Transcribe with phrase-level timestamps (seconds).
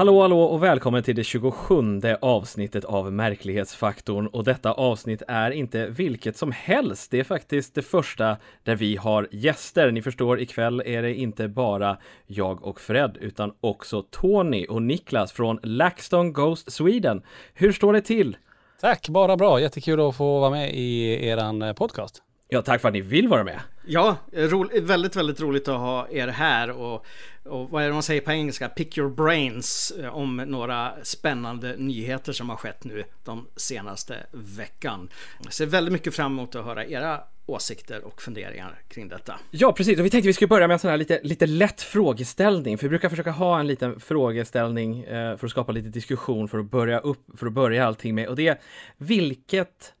[0.00, 5.86] Hallå hallå och välkommen till det 27 avsnittet av Märklighetsfaktorn och detta avsnitt är inte
[5.86, 7.10] vilket som helst.
[7.10, 9.90] Det är faktiskt det första där vi har gäster.
[9.90, 11.96] Ni förstår, ikväll är det inte bara
[12.26, 17.22] jag och Fred utan också Tony och Niklas från LaxTon Ghost Sweden.
[17.54, 18.36] Hur står det till?
[18.80, 19.60] Tack, bara bra.
[19.60, 22.22] Jättekul att få vara med i eran eh, podcast.
[22.52, 23.60] Ja, tack för att ni vill vara med.
[23.86, 27.06] Ja, ro, väldigt, väldigt roligt att ha er här och,
[27.44, 28.68] och vad är det man säger på engelska?
[28.68, 35.08] Pick your brains eh, om några spännande nyheter som har skett nu de senaste veckan.
[35.42, 39.38] Jag ser väldigt mycket fram emot att höra era åsikter och funderingar kring detta.
[39.50, 39.98] Ja, precis.
[39.98, 42.84] Och vi tänkte vi skulle börja med en sån här lite, lite lätt frågeställning, för
[42.84, 46.70] vi brukar försöka ha en liten frågeställning eh, för att skapa lite diskussion för att
[46.70, 48.28] börja upp, för att börja allting med.
[48.28, 48.60] Och det är
[48.96, 49.94] vilket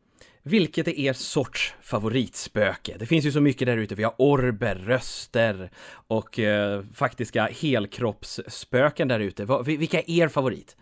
[0.50, 2.96] vilket är er sorts favoritspöke?
[2.98, 3.94] Det finns ju så mycket där ute.
[3.94, 5.70] Vi har orber, röster
[6.08, 9.44] och eh, faktiska helkroppsspöken där ute.
[9.64, 10.76] Vilka är er favorit?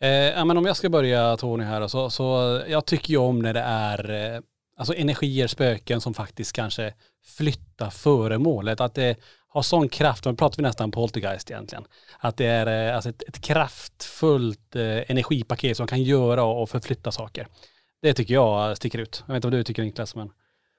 [0.00, 3.38] Eh, ja, men om jag ska börja Tony här så, så jag tycker ju om
[3.38, 4.40] när det är eh,
[4.76, 6.94] alltså energier, spöken som faktiskt kanske
[7.36, 8.80] flyttar föremålet.
[8.80, 9.16] Att det
[9.48, 11.84] har sån kraft, nu pratar vi nästan poltergeist egentligen.
[12.18, 17.12] Att det är eh, alltså ett, ett kraftfullt eh, energipaket som kan göra och förflytta
[17.12, 17.46] saker.
[18.02, 19.24] Det tycker jag sticker ut.
[19.26, 20.30] Jag vet inte vad du tycker Niklas men.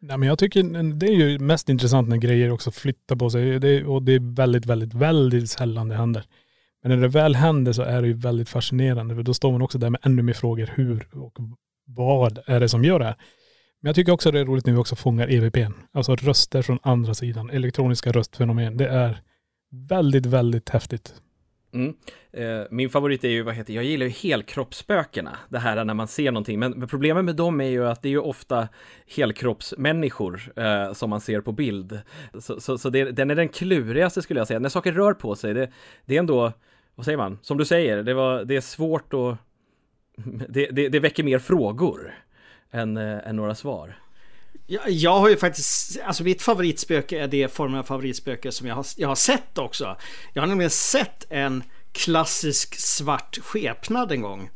[0.01, 3.59] Nej men jag tycker det är ju mest intressant när grejer också flyttar på sig.
[3.59, 6.25] Det, och det är väldigt, väldigt, väldigt sällan det händer.
[6.83, 9.15] Men när det väl händer så är det ju väldigt fascinerande.
[9.15, 10.69] För då står man också där med ännu mer frågor.
[10.75, 11.37] Hur och
[11.85, 13.15] vad är det som gör det här?
[13.81, 15.73] Men jag tycker också det är roligt när vi också fångar EVPn.
[15.91, 17.49] Alltså röster från andra sidan.
[17.49, 18.77] Elektroniska röstfenomen.
[18.77, 19.19] Det är
[19.71, 21.13] väldigt, väldigt häftigt.
[21.71, 21.93] Mm.
[22.31, 26.07] Eh, min favorit är ju, vad heter jag gillar ju helkroppsspökena, det här när man
[26.07, 28.67] ser någonting, men problemet med dem är ju att det är ju ofta
[29.15, 31.99] helkroppsmänniskor eh, som man ser på bild.
[32.39, 35.35] Så, så, så det, den är den klurigaste skulle jag säga, när saker rör på
[35.35, 35.71] sig, det,
[36.05, 36.51] det är ändå,
[36.95, 39.37] vad säger man, som du säger, det, var, det är svårt att,
[40.49, 42.13] det, det, det väcker mer frågor
[42.71, 43.95] än, äh, än några svar.
[44.67, 48.75] Jag, jag har ju faktiskt, alltså mitt favoritspöke är det formen av favoritspöke som jag
[48.75, 49.97] har, jag har sett också.
[50.33, 54.49] Jag har nämligen sett en klassisk svart skepnad en gång.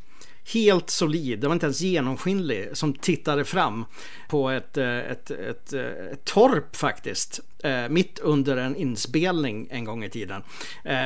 [0.45, 3.85] Helt solid, den var inte ens genomskinlig, som tittade fram
[4.29, 5.81] på ett, eh, ett, ett, eh,
[6.11, 7.39] ett torp faktiskt.
[7.63, 10.43] Eh, mitt under en inspelning en gång i tiden.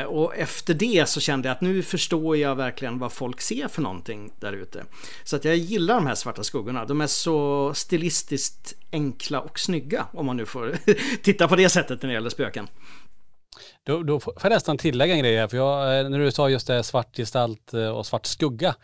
[0.07, 3.81] och efter det så kände jag att nu förstår jag verkligen vad folk ser för
[3.81, 4.85] någonting där ute.
[5.23, 6.85] Så att jag gillar de här svarta skuggorna.
[6.85, 10.77] De är så stilistiskt enkla och snygga om man nu får
[11.21, 12.67] titta på det sättet när det gäller spöken.
[13.85, 16.67] Då, då får jag nästan tillägga en grej här, för jag, när du sa just
[16.67, 18.75] det svart gestalt och svart skugga.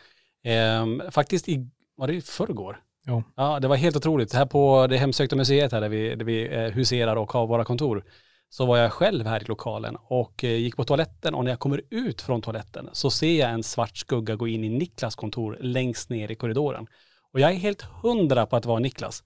[0.43, 2.79] Eh, faktiskt i, var det i förrgår?
[3.05, 3.23] Ja.
[3.35, 4.33] ja, det var helt otroligt.
[4.33, 7.65] Här på det hemsökta museet här där vi, där vi eh, huserar och har våra
[7.65, 8.03] kontor,
[8.49, 11.59] så var jag själv här i lokalen och eh, gick på toaletten och när jag
[11.59, 15.57] kommer ut från toaletten så ser jag en svart skugga gå in i Niklas kontor
[15.61, 16.87] längst ner i korridoren.
[17.33, 19.23] Och jag är helt hundra på att det var Niklas.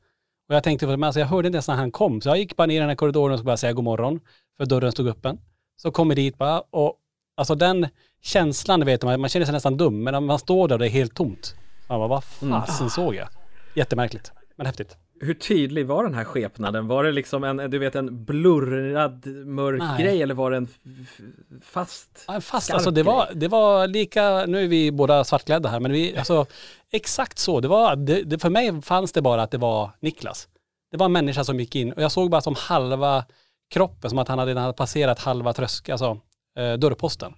[0.49, 2.55] Och jag tänkte, men alltså jag hörde inte ens när han kom, så jag gick
[2.55, 4.19] bara ner i den här korridoren och så bara säga god morgon,
[4.57, 5.39] för dörren stod öppen.
[5.75, 6.95] Så kommer dit bara och
[7.35, 7.87] alltså den
[8.27, 10.87] känslan, vet man, man känner sig nästan dum, men när man står där och det
[10.87, 11.55] är helt tomt.
[11.89, 12.61] Man bara, vad mm.
[12.61, 12.89] fasen mm.
[12.89, 13.27] såg jag?
[13.75, 14.97] Jättemärkligt, men häftigt.
[15.19, 16.87] Hur tydlig var den här skepnaden?
[16.87, 20.03] Var det liksom en, du vet, en blurrad mörk Nej.
[20.03, 20.67] grej eller var det en
[21.63, 22.25] fast?
[22.27, 25.91] Ja, fast, alltså det var, det var lika, nu är vi båda svartklädda här, men
[25.91, 26.45] vi, alltså
[26.91, 30.47] exakt så, det var, det, det, för mig fanns det bara att det var Niklas.
[30.91, 33.25] Det var en människa som gick in och jag såg bara som halva
[33.73, 36.19] kroppen, som att han hade passerat halva tröskeln, alltså
[36.59, 37.33] eh, dörrposten.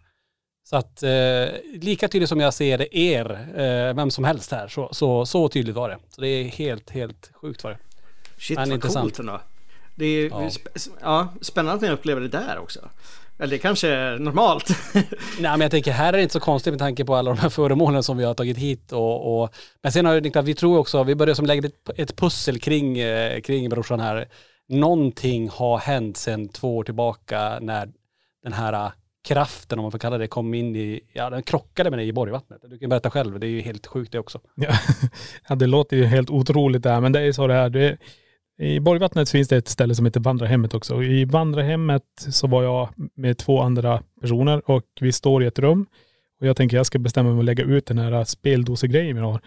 [0.64, 1.46] Så att eh,
[1.82, 5.76] lika tydligt som jag ser er, eh, vem som helst här, så, så, så, tydligt
[5.76, 5.98] var det.
[6.10, 7.78] Så det är helt, helt sjukt var det.
[8.38, 9.04] Shit Men vad intressant.
[9.04, 9.42] coolt ändå.
[9.96, 10.50] Det är ja.
[10.58, 10.66] Sp
[11.02, 12.80] ja, spännande att ni upplever det där också.
[13.40, 14.70] Eller det kanske är normalt.
[14.94, 15.06] Nej
[15.40, 17.50] men jag tänker här är det inte så konstigt med tanke på alla de här
[17.50, 20.78] föremålen som vi har tagit hit och, och men sen har jag att vi tror
[20.78, 24.28] också, vi börjar som lägga ett, ett pussel kring, eh, kring brorsan här.
[24.70, 27.90] Någonting har hänt sedan två år tillbaka när
[28.44, 28.92] den här
[29.30, 32.14] kraften, om man får kalla det, kom in i, ja den krockade med det i
[32.14, 32.62] Borgvattnet.
[32.70, 34.40] Du kan berätta själv, det är ju helt sjukt det också.
[34.56, 37.70] Ja, det låter ju helt otroligt det här, men det är så det är.
[37.70, 37.98] Det,
[38.58, 41.04] I Borgvattnet finns det ett ställe som heter Vandrarhemmet också.
[41.04, 45.86] I Vandrarhemmet så var jag med två andra personer och vi står i ett rum
[46.42, 49.42] och jag tänker jag ska bestämma mig att lägga ut den här speldosegrejen vi har,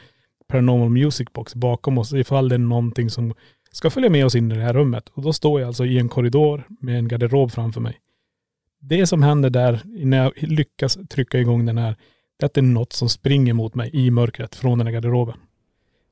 [0.49, 3.35] Paranormal Music Box, bakom oss ifall det är någonting som
[3.73, 5.09] ska följa med oss in i det här rummet.
[5.09, 7.99] Och då står jag alltså i en korridor med en garderob framför mig
[8.85, 11.97] det som händer där, när jag lyckas trycka igång den här,
[12.37, 14.95] det är att det är något som springer mot mig i mörkret från den här
[14.95, 15.37] garderoben.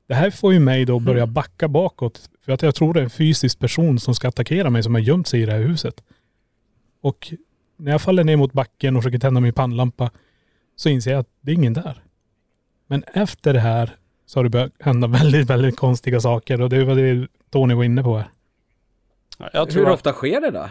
[0.07, 1.33] Det här får ju mig då börja mm.
[1.33, 2.29] backa bakåt.
[2.45, 5.01] För att jag tror det är en fysisk person som ska attackera mig som har
[5.01, 6.03] gömt sig i det här huset.
[7.01, 7.33] Och
[7.77, 10.11] när jag faller ner mot backen och försöker tända min pannlampa
[10.75, 12.03] så inser jag att det är ingen där.
[12.87, 13.95] Men efter det här
[14.25, 17.83] så har det börjat hända väldigt, väldigt konstiga saker och det var det Tony var
[17.83, 18.27] inne på här.
[19.53, 20.69] Jag tror Hur att- ofta sker det då?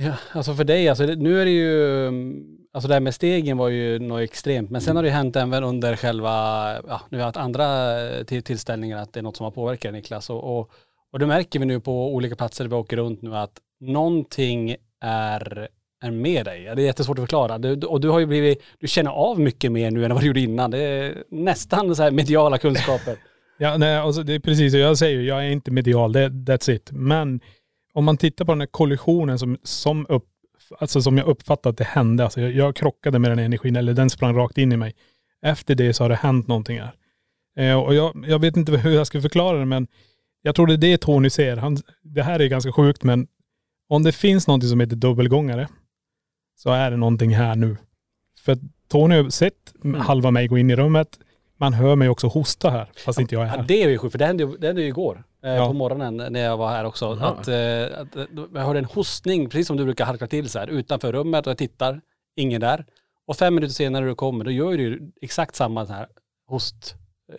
[0.00, 3.56] Ja, alltså för dig, alltså nu är det ju, mm, alltså det här med stegen
[3.56, 6.30] var ju något extremt, men sen har det ju hänt även under själva,
[6.88, 9.92] ja nu har haft andra eh, till, tillställningar att det är något som har påverkat
[9.92, 10.70] Niklas och, och,
[11.12, 14.76] och det märker vi nu på olika platser där vi åker runt nu att någonting
[15.00, 15.68] är,
[16.02, 16.62] är med dig.
[16.64, 17.58] Det är jättesvårt att förklara.
[17.58, 20.26] Du, och du har ju blivit, du känner av mycket mer nu än vad du
[20.26, 20.70] gjorde innan.
[20.70, 23.16] Det är nästan så här mediala kunskaper.
[23.60, 25.20] Ja, nej, alltså det är precis jag säger.
[25.20, 26.90] Jag är inte medial, det, that's it.
[26.92, 27.40] Men
[27.98, 30.24] om man tittar på den här kollisionen som, som, upp,
[30.78, 32.24] alltså som jag uppfattar att det hände.
[32.24, 34.94] Alltså jag, jag krockade med den energin, eller den sprang rakt in i mig.
[35.42, 36.92] Efter det så har det hänt någonting här.
[37.56, 39.86] Eh, och jag, jag vet inte hur jag ska förklara det, men
[40.42, 41.56] jag tror det är det Tony ser.
[41.56, 43.26] Han, det här är ganska sjukt, men
[43.88, 45.68] om det finns någonting som heter dubbelgångare,
[46.56, 47.76] så är det någonting här nu.
[48.40, 48.58] För
[48.88, 51.18] Tony har sett halva mig gå in i rummet.
[51.56, 53.64] Man hör mig också hosta här, fast inte jag är Ja, här.
[53.68, 55.66] det är ju sjukt, för det hände det hände ju igår Ja.
[55.66, 57.04] på morgonen när jag var här också.
[57.20, 57.28] Jaha.
[57.30, 60.58] Att, eh, att, eh, jag hörde en hostning, precis som du brukar halka till så
[60.58, 62.00] här, utanför rummet och jag tittar,
[62.36, 62.86] ingen där.
[63.26, 66.08] Och fem minuter senare när du kommer, då gör du exakt samma så här
[66.46, 66.94] host,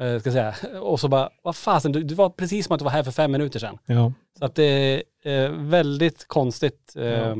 [0.00, 0.80] eh, ska jag säga.
[0.80, 3.10] Och så bara, vad fasen, du, du var precis som att du var här för
[3.12, 3.78] fem minuter sedan.
[3.86, 4.12] Ja.
[4.38, 5.02] Så att det är
[5.44, 6.92] eh, väldigt konstigt.
[6.96, 7.36] Eh,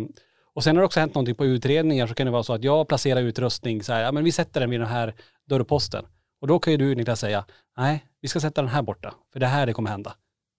[0.54, 2.64] Och sen har det också hänt någonting på utredningar så kan det vara så att
[2.64, 5.14] jag placerar utrustning så här, ja men vi sätter den vid den här
[5.48, 6.04] dörrposten.
[6.40, 7.44] Och då kan ju du Niklas säga,
[7.76, 10.14] nej vi ska sätta den här borta, för det här det kommer hända.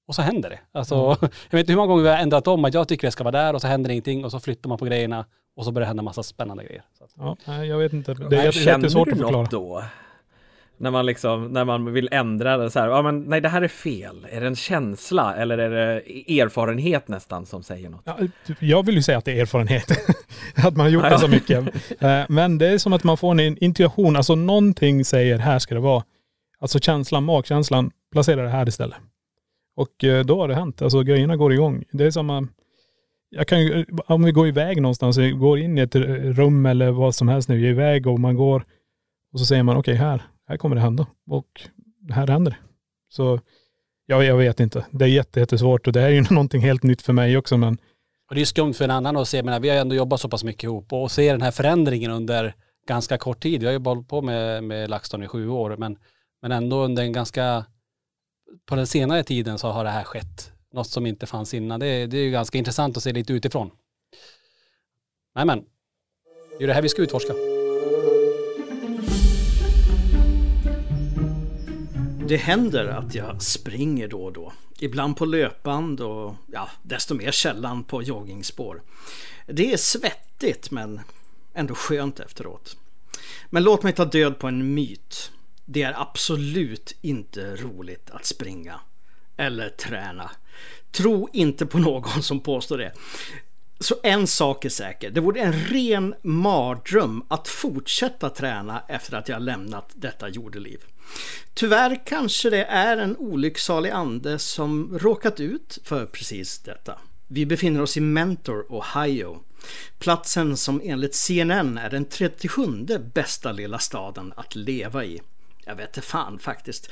[0.07, 0.59] Och så händer det.
[0.71, 3.11] Alltså, jag vet inte hur många gånger vi har ändrat om att jag tycker det
[3.11, 5.25] ska vara där och så händer ingenting och så flyttar man på grejerna
[5.55, 6.83] och så börjar det hända massa spännande grejer.
[6.97, 8.13] Så att, Ja, nej, jag vet inte.
[8.13, 9.47] Det är jätte- jättesvårt att förklara.
[9.51, 9.83] då?
[10.79, 13.61] När man liksom, när man vill ändra det så här, ja men nej det här
[13.61, 14.27] är fel.
[14.31, 16.01] Är det en känsla eller är det
[16.41, 18.01] erfarenhet nästan som säger något?
[18.03, 18.17] Ja,
[18.59, 19.91] jag vill ju säga att det är erfarenhet.
[20.55, 21.65] att man har gjort Ja, det så mycket.
[22.01, 25.75] Eh, Men det är som att man får en intuition, alltså någonting säger här ska
[25.75, 26.03] det vara.
[26.59, 28.97] Alltså känslan, magkänslan, placera det här istället.
[29.75, 31.83] Och eh, då har det hänt, alltså grejerna går igång.
[31.91, 32.41] Det är som, eh,
[33.29, 36.91] jag kan eh, om vi går iväg någonstans, vi går in i ett rum eller
[36.91, 38.63] vad som helst nu, vi är iväg och man går
[39.33, 41.61] och så säger man okej här, här kommer det hända och
[42.09, 42.57] här händer det.
[43.09, 43.39] Så
[44.05, 44.85] ja, jag vet inte.
[44.91, 47.77] Det är jättesvårt och det här är ju någonting helt nytt för mig också men
[48.29, 50.21] Och det är skumt för en annan att se, men vi har ju ändå jobbat
[50.21, 52.53] så pass mycket ihop och se den här förändringen under
[52.87, 53.59] ganska kort tid.
[53.59, 55.97] Vi har ju hållit på med, med LaxTon i sju år, men,
[56.41, 57.65] men ändå under en ganska,
[58.65, 60.51] på den senare tiden så har det här skett.
[60.73, 61.79] Något som inte fanns innan.
[61.79, 63.71] Det, är- det är ju ganska intressant att se lite utifrån.
[65.35, 65.59] Nej men,
[66.49, 67.33] det är ju det här vi ska utforska.
[72.27, 74.53] Det händer att jag springer då och då.
[74.79, 78.81] Ibland på löpband och ja, desto mer sällan på joggingspår.
[79.47, 81.01] Det är svettigt men
[81.53, 82.77] ändå skönt efteråt.
[83.49, 85.31] Men låt mig ta död på en myt.
[85.69, 88.79] Det är absolut inte roligt att springa.
[89.37, 90.31] Eller träna.
[90.91, 92.93] Tro inte på någon som påstår det.
[93.79, 99.29] Så en sak är säker, det vore en ren mardröm att fortsätta träna efter att
[99.29, 100.79] jag lämnat detta jordeliv.
[101.53, 106.99] Tyvärr kanske det är en olycksalig ande som råkat ut för precis detta.
[107.27, 109.39] Vi befinner oss i Mentor, Ohio.
[109.99, 115.21] Platsen som enligt CNN är den 37 bästa lilla staden att leva i.
[115.67, 116.89] Jag vet inte fan faktiskt.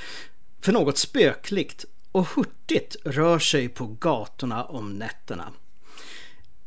[0.62, 5.54] För något spöklikt och hurtigt rör sig på gatorna om nätterna.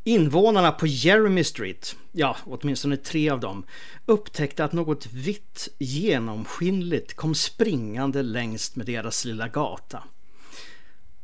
[0.05, 3.65] Invånarna på Jeremy Street, ja åtminstone tre av dem,
[4.07, 10.03] upptäckte att något vitt genomskinligt kom springande längs med deras lilla gata.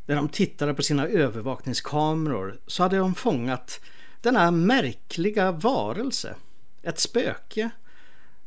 [0.06, 3.80] När de tittade på sina övervakningskameror så hade de fångat
[4.20, 6.36] denna märkliga varelse.
[6.82, 7.70] Ett spöke.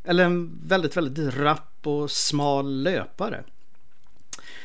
[0.03, 3.44] Eller en väldigt, väldigt rapp och smal löpare.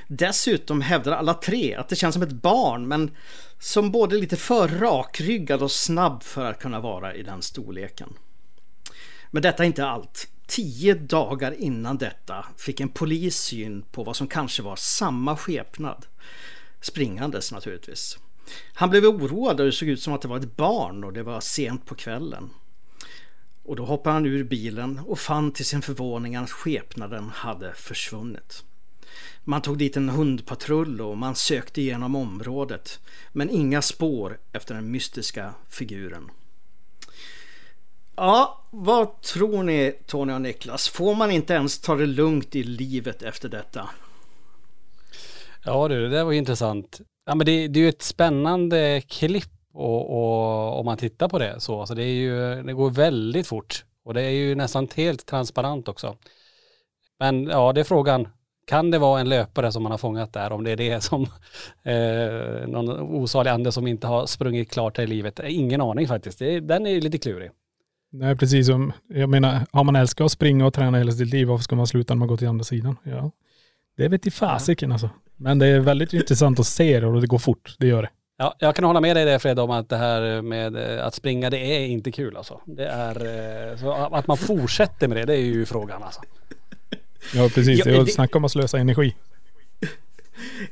[0.09, 3.11] Dessutom hävdar alla tre att det känns som ett barn men
[3.59, 8.15] som både lite för rakryggad och snabb för att kunna vara i den storleken.
[9.31, 10.29] Men detta är inte allt.
[10.47, 16.07] Tio dagar innan detta fick en polis syn på vad som kanske var samma skepnad.
[16.81, 18.19] Springandes naturligtvis.
[18.75, 21.23] Han blev oroad och det såg ut som att det var ett barn och det
[21.23, 22.51] var sent på kvällen.
[23.73, 28.65] Och då hoppade han ur bilen och fann till sin förvåning att skepnaden hade försvunnit.
[29.45, 33.01] Man tog dit en hundpatrull och man sökte igenom området
[33.33, 36.31] men inga spår efter den mystiska figuren.
[38.17, 40.89] Ja, vad tror ni Tony och Niklas?
[40.89, 43.89] Får man inte ens ta det lugnt i livet efter detta?
[45.65, 47.01] Ja du, det där var intressant.
[47.27, 51.39] Ja men det, det är ju ett spännande klipp och, och om man tittar på
[51.39, 51.81] det så.
[51.81, 53.85] Alltså det, är ju, det går väldigt fort.
[54.05, 56.17] Och det är ju nästan helt transparent också.
[57.19, 58.29] Men ja, det är frågan.
[58.67, 60.53] Kan det vara en löpare som man har fångat där?
[60.53, 61.23] Om det är det som
[61.83, 65.41] eh, någon osalig ande som inte har sprungit klart här i livet.
[65.45, 66.39] Ingen aning faktiskt.
[66.39, 67.51] Det, den är lite klurig.
[68.13, 71.49] Nej, precis som, jag menar, har man älskat att springa och träna hela sitt liv,
[71.49, 72.97] varför ska man sluta när man går till andra sidan?
[73.03, 73.31] Ja,
[73.97, 75.11] det vet i fasiken alltså.
[75.37, 78.11] Men det är väldigt intressant att se det och det går fort, det gör det.
[78.43, 81.15] Ja, jag kan hålla med dig där Fred om att det här med eh, att
[81.15, 82.61] springa, det är inte kul alltså.
[82.65, 83.17] Det är,
[83.71, 86.21] eh, så att man fortsätter med det, det är ju frågan alltså.
[87.35, 87.87] Ja, precis.
[87.87, 89.15] Ja, det- snackar om att slösa energi.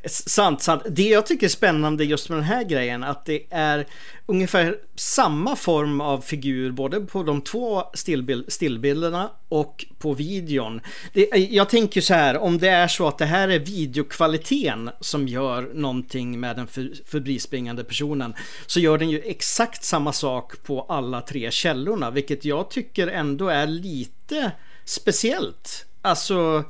[0.07, 0.83] Sant, sant.
[0.89, 3.87] Det jag tycker är spännande just med den här grejen att det är
[4.27, 10.81] ungefär samma form av figur både på de två stillbild, stillbilderna och på videon.
[11.12, 15.29] Det, jag tänker så här, om det är så att det här är videokvaliteten som
[15.29, 18.35] gör någonting med den för, förbispringande personen
[18.67, 23.49] så gör den ju exakt samma sak på alla tre källorna, vilket jag tycker ändå
[23.49, 24.53] är lite
[24.85, 25.87] speciellt.
[26.03, 26.65] Alltså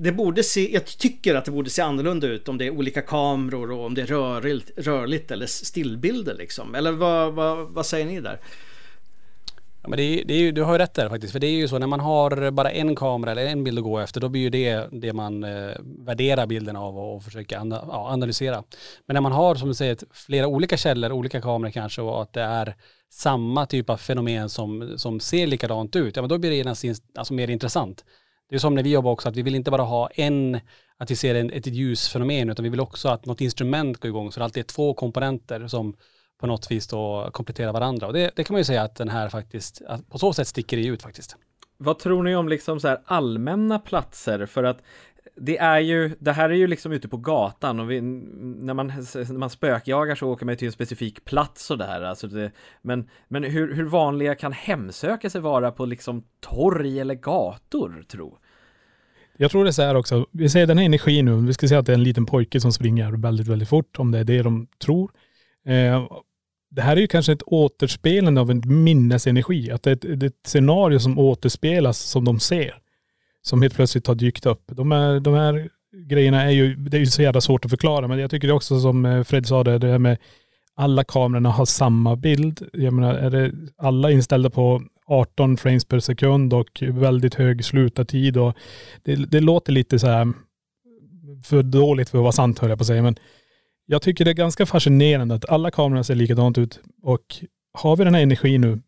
[0.00, 3.02] det borde se, jag tycker att det borde se annorlunda ut om det är olika
[3.02, 6.74] kameror och om det är rörligt, rörligt eller stillbilder liksom.
[6.74, 8.40] Eller vad, vad, vad säger ni där?
[9.82, 11.32] Ja, men det är, det är du har ju rätt där faktiskt.
[11.32, 13.84] För det är ju så när man har bara en kamera eller en bild att
[13.84, 17.58] gå efter, då blir ju det det man eh, värderar bilden av och, och försöker
[17.58, 18.64] an, ja, analysera.
[19.06, 22.32] Men när man har, som du säger, flera olika källor, olika kameror kanske och att
[22.32, 22.76] det är
[23.10, 26.94] samma typ av fenomen som, som ser likadant ut, ja men då blir det nästan
[27.14, 28.04] alltså, mer intressant.
[28.48, 30.60] Det är som när vi jobbar också, att vi vill inte bara ha en,
[30.96, 34.32] att vi ser en, ett ljusfenomen, utan vi vill också att något instrument går igång,
[34.32, 35.96] så det alltid är två komponenter som
[36.40, 38.06] på något vis då kompletterar varandra.
[38.06, 40.48] Och det, det kan man ju säga att den här faktiskt, att på så sätt
[40.48, 41.36] sticker det ut faktiskt.
[41.76, 44.46] Vad tror ni om liksom så här allmänna platser?
[44.46, 44.82] För att
[45.40, 48.86] det är ju, det här är ju liksom ute på gatan och vi, när, man,
[48.86, 52.00] när man spökjagar så åker man till en specifik plats sådär.
[52.00, 52.50] Alltså det,
[52.82, 58.38] men men hur, hur vanliga kan hemsökelser vara på liksom torg eller gator, tro?
[59.36, 60.26] Jag tror det är så här också.
[60.32, 61.46] Vi säger den här energin nu.
[61.46, 63.98] Vi ska säga att det är en liten pojke som springer väldigt, väldigt fort.
[63.98, 65.10] Om det är det de tror.
[65.66, 66.06] Eh,
[66.70, 69.70] det här är ju kanske ett återspelande av en minnesenergi.
[69.70, 72.74] Att det är ett, det är ett scenario som återspelas som de ser.
[73.48, 74.62] Som helt plötsligt har dykt upp.
[74.66, 75.68] De, är, de här
[76.08, 78.08] grejerna är ju, det är ju så jävla svårt att förklara.
[78.08, 80.18] Men jag tycker det också som eh, Fred sa det, det här med
[80.74, 82.68] alla kamerorna har samma bild.
[82.72, 88.36] Jag menar, är det alla inställda på 18 frames per sekund och väldigt hög slutartid
[88.36, 88.54] och
[89.02, 90.32] det, det låter lite så här
[91.44, 93.02] för dåligt för att vara sant höll jag på att säga.
[93.02, 93.16] Men
[93.86, 96.80] jag tycker det är ganska fascinerande att alla kamerorna ser likadant ut.
[97.02, 97.36] Och
[97.72, 98.80] har vi den här energin nu,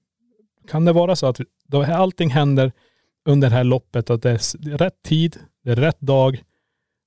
[0.68, 2.72] kan det vara så att då här, allting händer
[3.28, 6.42] under det här loppet, att det är rätt tid, det är rätt dag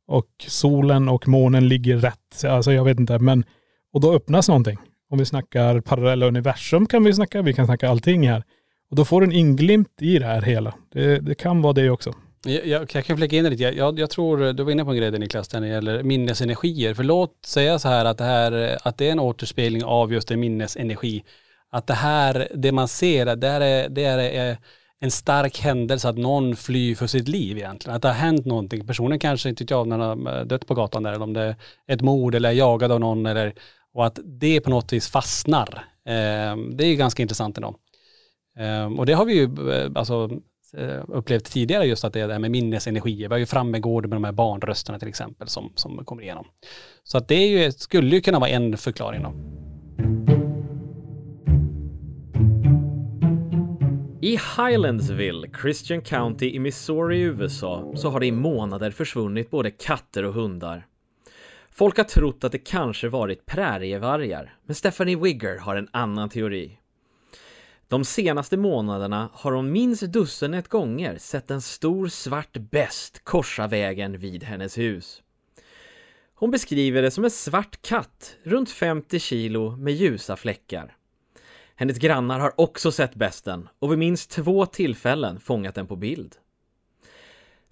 [0.08, 2.44] och solen och månen ligger rätt.
[2.46, 3.46] Alltså jag vet inte, men
[3.94, 4.78] och då öppnas någonting.
[5.10, 8.44] Om vi snackar parallella universum kan vi snacka, vi kan snacka allting här.
[8.90, 10.74] Och då får du en inglimt i det här hela.
[10.92, 12.14] Det, det kan vara det också.
[12.46, 13.64] Jag, jag, jag kan flika in det lite.
[13.64, 16.94] Jag, jag, tror, du var inne på en grej där Niklas, när det gäller minnesenergier.
[16.94, 20.32] För låt säga så här att det här, att det är en återspegling av just
[20.32, 21.24] en minnesenergi.
[21.70, 24.58] Att det här, det man ser, det här är, det här är
[25.04, 27.96] en stark händelse att någon flyr för sitt liv egentligen.
[27.96, 28.88] Att det har hänt någonting.
[28.88, 31.56] Personen kanske inte jag när har dött på gatan där, eller om det är
[31.88, 33.54] ett mord eller är jagad av någon eller,
[33.94, 35.86] och att det på något vis fastnar.
[36.06, 37.76] Eh, det är ju ganska intressant ändå.
[38.60, 40.30] Eh, och det har vi ju, eh, alltså
[40.78, 43.30] eh, upplevt tidigare just att det är det här med minnesenergier.
[43.30, 46.46] Vi har ju Frammegård med de här barnrösterna till exempel som, som kommer igenom.
[47.04, 49.34] Så att det är ju, skulle ju kunna vara en förklaring då.
[54.24, 59.72] I Highlandsville, Christian County i Missouri i USA, så har det i månader försvunnit både
[59.72, 60.88] katter och hundar.
[61.72, 66.80] Folk har trott att det kanske varit prärievargar, men Stephanie Wigger har en annan teori.
[67.88, 74.18] De senaste månaderna har hon minst dussinet gånger sett en stor svart bäst korsa vägen
[74.18, 75.22] vid hennes hus.
[76.34, 80.96] Hon beskriver det som en svart katt, runt 50 kilo med ljusa fläckar.
[81.76, 86.36] Hennes grannar har också sett besten och vid minst två tillfällen fångat den på bild.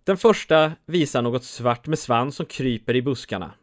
[0.03, 3.53] Den första visar något svart med svans som kryper i buskarna.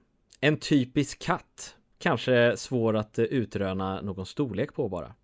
[0.41, 5.15] En typisk katt, kanske svår att eh, utröna någon storlek på bara.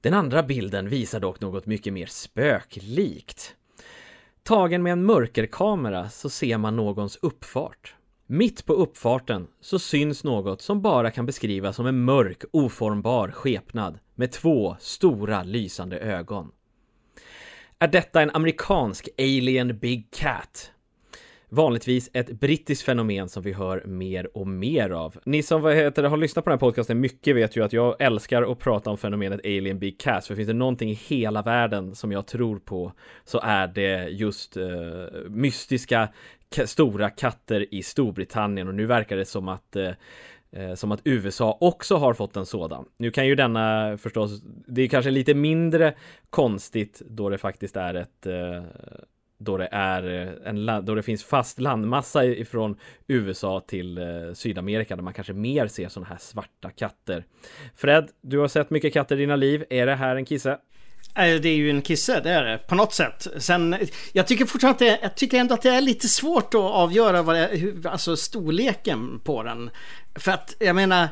[0.00, 3.54] Den andra bilden visar dock något mycket mer spöklikt.
[4.42, 7.94] Tagen med en mörkerkamera så ser man någons uppfart.
[8.32, 13.98] Mitt på uppfarten så syns något som bara kan beskrivas som en mörk, oformbar skepnad
[14.14, 16.50] med två stora lysande ögon.
[17.78, 20.72] Är detta en amerikansk Alien Big Cat?
[21.52, 25.16] vanligtvis ett brittiskt fenomen som vi hör mer och mer av.
[25.24, 28.02] Ni som vad heter, har lyssnat på den här podcasten mycket vet ju att jag
[28.02, 31.94] älskar att prata om fenomenet Alien Big cat, för finns det någonting i hela världen
[31.94, 32.92] som jag tror på
[33.24, 34.64] så är det just uh,
[35.28, 36.08] mystiska
[36.66, 39.90] stora katter i Storbritannien och nu verkar det som att eh,
[40.52, 42.84] eh, som att USA också har fått en sådan.
[42.96, 45.94] Nu kan ju denna förstås, det är kanske lite mindre
[46.30, 48.62] konstigt då det faktiskt är ett eh,
[49.38, 50.02] då det är
[50.44, 52.76] en då det finns fast landmassa ifrån
[53.06, 54.00] USA till
[54.34, 57.24] Sydamerika där man kanske mer ser sådana här svarta katter.
[57.76, 59.64] Fred, du har sett mycket katter i dina liv.
[59.70, 60.58] Är det här en kisse?
[61.14, 62.58] Äh, det är ju en kisse, det är det.
[62.58, 63.26] På något sätt.
[63.38, 63.76] Sen,
[64.12, 67.22] jag tycker fortfarande att det, jag tycker ändå att det är lite svårt att avgöra
[67.22, 69.70] vad det, hur, alltså storleken på den.
[70.14, 71.08] För att jag menar,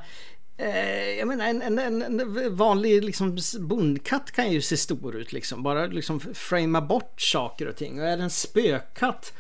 [0.60, 5.62] Eh, jag menar en, en, en vanlig liksom, bondkatt kan ju se stor ut liksom.
[5.62, 8.00] Bara liksom framea bort saker och ting.
[8.00, 9.32] Och är det en spökkatt?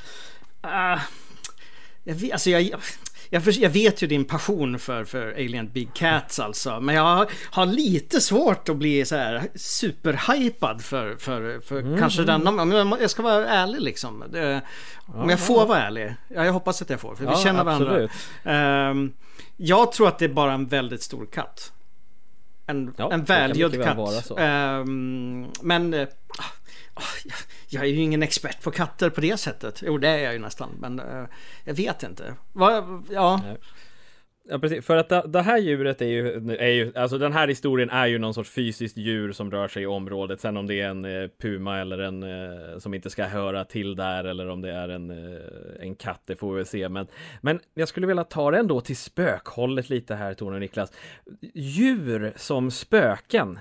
[0.64, 1.00] Uh, ah,
[2.04, 2.80] jag, vet, alltså jag,
[3.30, 6.80] jag, jag, vet ju din passion för, för Alien Big Cats alltså.
[6.80, 11.98] Men jag har, lite svårt att bli så här superhypad för, för, för mm.
[11.98, 12.98] kanske denna.
[13.00, 14.24] Jag ska vara ärlig liksom.
[14.30, 14.60] Det,
[15.06, 16.14] om jag får vara ärlig.
[16.28, 17.14] Ja, jag hoppas att jag får.
[17.14, 18.08] För vi känner varandra.
[18.90, 19.12] Um,
[19.56, 21.72] jag tror att det är bara en väldigt stor katt.
[22.66, 24.30] En, ja, en välgödd katt.
[24.30, 26.08] Um, men uh,
[27.68, 29.82] jag är ju ingen expert på katter på det sättet.
[29.86, 30.70] Jo, det är jag ju nästan.
[30.78, 31.26] Men uh,
[31.64, 32.34] jag vet inte.
[32.52, 33.40] Va, ja.
[34.50, 34.86] Ja, precis.
[34.86, 38.06] För att det, det, här djuret är ju, är ju, alltså den här historien är
[38.06, 40.40] ju någon sorts fysiskt djur som rör sig i området.
[40.40, 43.96] Sen om det är en eh, puma eller en eh, som inte ska höra till
[43.96, 45.40] där eller om det är en, eh,
[45.80, 46.88] en katt, det får vi se.
[46.88, 47.06] Men,
[47.40, 50.92] men jag skulle vilja ta det ändå till spökhållet lite här, Tone och Niklas.
[51.54, 53.58] Djur som spöken,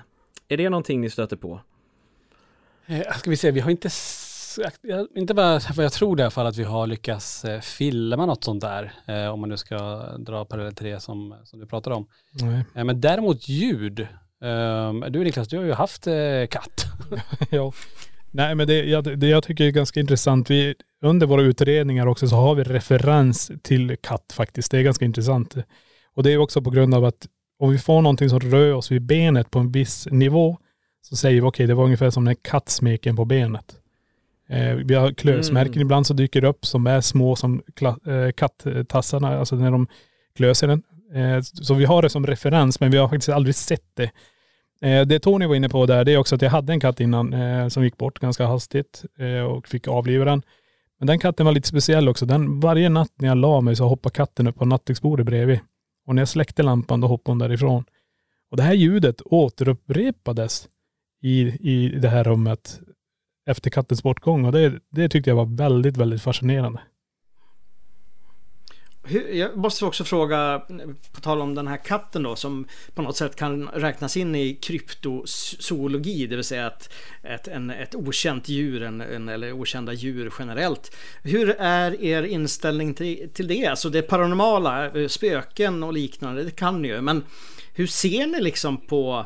[0.48, 1.62] är det någonting ni stöter på?
[2.88, 3.90] Eh, ska vi se, vi har inte
[5.16, 8.44] inte bara vad jag tror i alla fall att vi har lyckats eh, filma något
[8.44, 9.78] sånt där, eh, om man nu ska
[10.18, 12.08] dra parallell till det som, som du pratar om.
[12.76, 14.08] Eh, men däremot ljud,
[14.44, 16.08] ehm, du Niklas, du har ju haft
[16.50, 16.86] katt.
[17.50, 17.74] ja.
[18.32, 22.28] Nej men det jag, det jag tycker är ganska intressant, vi, under våra utredningar också
[22.28, 24.72] så har vi referens till katt faktiskt.
[24.72, 25.56] Det är ganska intressant.
[26.14, 27.28] Och det är också på grund av att
[27.60, 30.58] om vi får någonting som rör oss vid benet på en viss nivå,
[31.10, 33.76] så säger vi okej, okay, det var ungefär som när katt smeker på benet.
[34.50, 35.82] Eh, vi har klösmärken mm.
[35.82, 39.88] ibland som dyker upp som är små som eh, kattassarna, alltså när de
[40.36, 40.84] klöser den.
[41.14, 44.12] Eh, så vi har det som referens men vi har faktiskt aldrig sett det.
[44.82, 47.00] Eh, det Tony var inne på där, det är också att jag hade en katt
[47.00, 50.42] innan eh, som gick bort ganska hastigt eh, och fick avliva den.
[51.00, 52.26] Men den katten var lite speciell också.
[52.26, 55.60] Den, varje natt när jag la mig så hoppade katten upp på nattduksbordet bredvid.
[56.08, 57.84] Och när jag släckte lampan då hoppade hon därifrån.
[58.52, 60.68] Och det här ljudet återupprepades
[61.22, 62.80] i, i det här rummet
[63.50, 66.80] efter kattens bortgång och det, det tyckte jag var väldigt, väldigt fascinerande.
[69.32, 70.62] Jag måste också fråga,
[71.12, 74.56] på tal om den här katten då, som på något sätt kan räknas in i
[74.56, 80.34] kryptozoologi, det vill säga att ett, en, ett okänt djur, en, en, eller okända djur
[80.40, 80.96] generellt.
[81.24, 83.66] Hur är er inställning till, till det?
[83.66, 87.24] Alltså det paranormala, eh, spöken och liknande, det kan ni ju, men
[87.74, 89.26] hur ser ni liksom på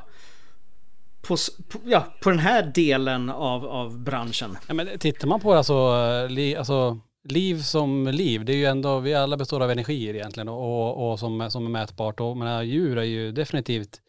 [1.22, 1.38] på,
[1.70, 4.58] på, ja, på den här delen av, av branschen.
[4.68, 5.94] Ja, men tittar man på alltså,
[6.30, 10.50] li, alltså liv som liv, det är ju ändå, vi alla består av energier egentligen
[10.50, 14.02] och, och som, som är mätbart och men äh, djur är ju definitivt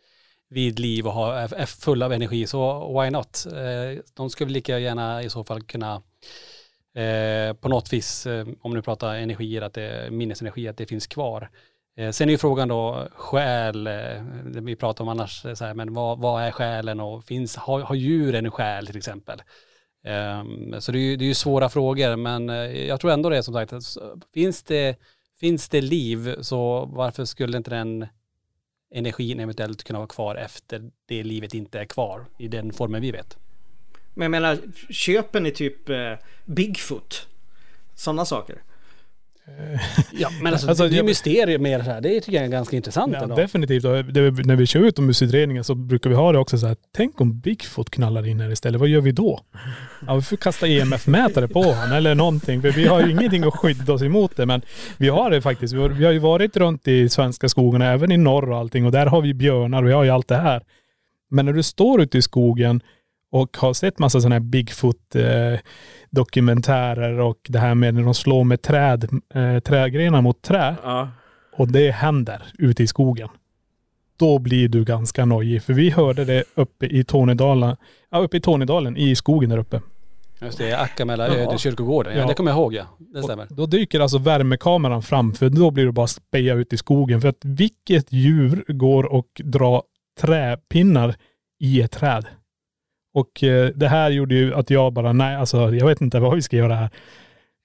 [0.49, 3.47] vid liv och har, är fulla av energi, så why not?
[3.47, 6.03] Eh, de skulle lika gärna i så fall kunna
[6.95, 11.07] eh, på något vis, eh, om du pratar energier, att det, minnesenergi, att det finns
[11.07, 11.51] kvar.
[11.97, 15.65] Eh, sen är ju frågan då själ, eh, det vi pratar om annars, eh, så
[15.65, 19.43] här, men vad, vad är själen och finns, har, har djuren en själ till exempel?
[20.05, 22.49] Um, så det är, ju, det är ju svåra frågor men
[22.87, 23.73] jag tror ändå det är som sagt,
[24.35, 24.97] finns det,
[25.41, 28.07] finns det liv så varför skulle inte den
[28.95, 33.11] energin eventuellt kunna vara kvar efter det livet inte är kvar i den formen vi
[33.11, 33.37] vet?
[34.15, 34.59] Men jag menar,
[34.91, 36.13] köpen är typ eh,
[36.45, 37.27] Bigfoot,
[37.95, 38.63] sådana saker.
[40.13, 42.01] Ja, men alltså, alltså det är mysterium mer så här.
[42.01, 43.85] Det tycker jag är ganska intressant ja, Definitivt.
[43.85, 46.77] Och det, när vi kör utomhusutredningar så brukar vi ha det också så här.
[46.97, 48.81] Tänk om Bigfoot knallar in här istället.
[48.81, 49.41] Vad gör vi då?
[50.07, 52.63] Ja, vi får kasta EMF-mätare på honom eller någonting.
[52.63, 54.47] För vi har ju ingenting att skydda oss emot det.
[54.47, 54.63] Men
[54.97, 55.75] vi har det faktiskt.
[55.75, 58.87] Vi har, vi har ju varit runt i svenska skogarna, även i norr och allting.
[58.87, 60.63] Och där har vi björnar och vi har ju allt det här.
[61.31, 62.81] Men när du står ute i skogen
[63.33, 65.59] och har sett massa sådana här Bigfoot eh,
[66.11, 70.77] dokumentärer och det här med när de slår med träd, eh, trädgrenar mot trä.
[70.83, 71.09] Ja.
[71.57, 73.29] Och det händer ute i skogen.
[74.17, 75.63] Då blir du ganska nojig.
[75.63, 77.77] För vi hörde det uppe i Tornedalen,
[78.11, 79.81] ja, uppe i Tornedalen, i skogen där uppe.
[80.43, 81.35] Just det, Akkamela Ja.
[81.35, 82.13] ödeskyrkogården.
[82.15, 82.27] Ja, Ja.
[82.27, 82.85] det kommer jag ihåg ja.
[82.99, 83.47] Det stämmer.
[83.51, 86.77] Och då dyker alltså värmekameran fram, för då blir det bara att speja ut i
[86.77, 87.21] skogen.
[87.21, 89.83] För att vilket djur går och drar
[90.21, 91.15] träpinnar
[91.61, 92.27] i ett träd?
[93.15, 96.35] Och eh, det här gjorde ju att jag bara, nej alltså jag vet inte vad
[96.35, 96.91] vi ska göra här.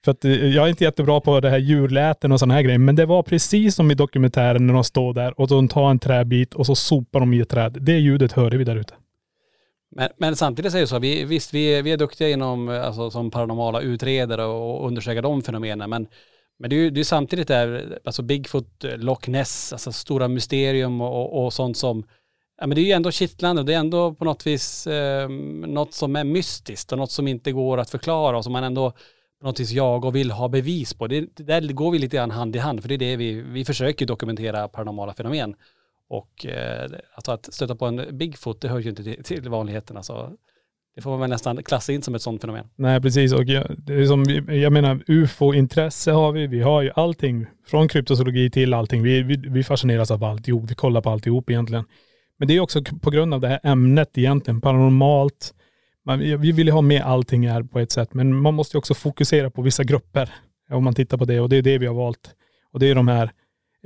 [0.04, 2.78] För att eh, jag är inte jättebra på det här djurläten och sådana här grejer.
[2.78, 5.98] Men det var precis som i dokumentären när de står där och de tar en
[5.98, 7.78] träbit och så sopar de i ett träd.
[7.80, 8.94] Det ljudet hörde vi där ute.
[9.96, 12.86] Men, men samtidigt är det så, vi, visst vi, är- vi är duktiga inom, eh,
[12.86, 16.06] alltså, som paranormala utredare och, och undersöka de fenomenen, men,
[16.58, 21.00] men det är ju det är samtidigt där, alltså Bigfoot, Loch Ness, alltså stora mysterium
[21.00, 22.04] och, och, och sånt som,
[22.58, 25.28] ja men det är ju ändå kittlande och det är ändå på något vis eh,
[25.28, 28.92] något som är mystiskt och något som inte går att förklara och som man ändå
[29.40, 31.06] på något vis jagar och vill ha bevis på.
[31.06, 33.32] Det, det där går vi lite grann hand i hand, för det är det vi,
[33.32, 35.54] vi försöker dokumentera paranormala fenomen.
[36.10, 40.02] Och eh, alltså att stöta på en Bigfoot, det hör ju inte till, till vanligheterna.
[40.02, 40.30] Så
[40.94, 42.66] det får man väl nästan klassa in som ett sådant fenomen.
[42.76, 46.46] Nej precis och jag, det är som, jag menar ufo-intresse har vi.
[46.46, 49.02] Vi har ju allting från kryptozoologi till allting.
[49.02, 50.70] Vi, vi, vi fascineras av alltihop.
[50.70, 51.84] Vi kollar på alltihop egentligen.
[52.38, 55.54] Men det är också på grund av det här ämnet egentligen, paranormalt.
[56.04, 58.78] Man, vi vill ju ha med allting här på ett sätt, men man måste ju
[58.78, 60.34] också fokusera på vissa grupper.
[60.70, 62.30] Om man tittar på det och det är det vi har valt.
[62.72, 63.30] Och det är de här,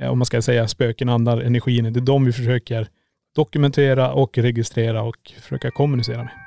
[0.01, 1.93] om man ska säga spöken, andar, energin.
[1.93, 2.87] Det är de vi försöker
[3.35, 6.42] dokumentera och registrera och försöka kommunicera med.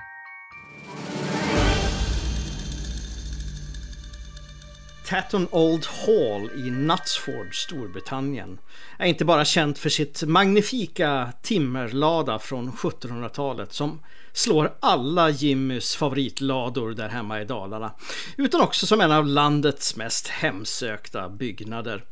[5.09, 8.59] Tatton Old Hall i Knutsford, Storbritannien
[8.99, 14.01] är inte bara känt för sitt magnifika timmerlada från 1700-talet som
[14.33, 17.93] slår alla Jimmys favoritlador där hemma i Dalarna
[18.37, 22.05] utan också som en av landets mest hemsökta byggnader.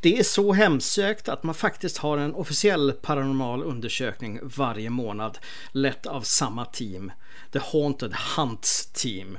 [0.00, 5.38] Det är så hemsökt att man faktiskt har en officiell paranormal undersökning varje månad
[5.72, 7.12] lett av samma team,
[7.52, 9.38] The Haunted Hunts Team.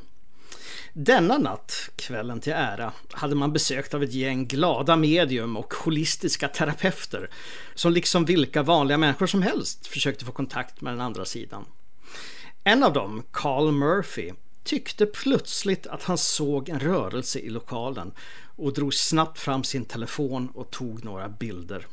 [0.94, 6.48] Denna natt, kvällen till ära, hade man besökt av ett gäng glada medium och holistiska
[6.48, 7.30] terapeuter
[7.74, 11.66] som liksom vilka vanliga människor som helst försökte få kontakt med den andra sidan.
[12.64, 14.32] En av dem, Carl Murphy,
[14.64, 18.12] tyckte plötsligt att han såg en rörelse i lokalen
[18.56, 21.88] och drog snabbt fram sin telefon och tog några bilder.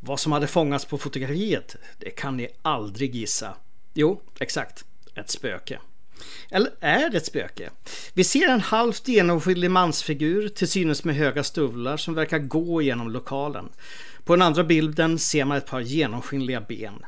[0.00, 3.56] Vad som hade fångats på fotografiet, det kan ni aldrig gissa.
[3.94, 5.80] Jo, exakt, ett spöke.
[6.50, 7.70] Eller är det ett spöke?
[8.14, 13.10] Vi ser en halvt genomskinlig mansfigur till synes med höga stövlar som verkar gå genom
[13.10, 13.68] lokalen.
[14.24, 17.04] På den andra bilden ser man ett par genomskinliga ben.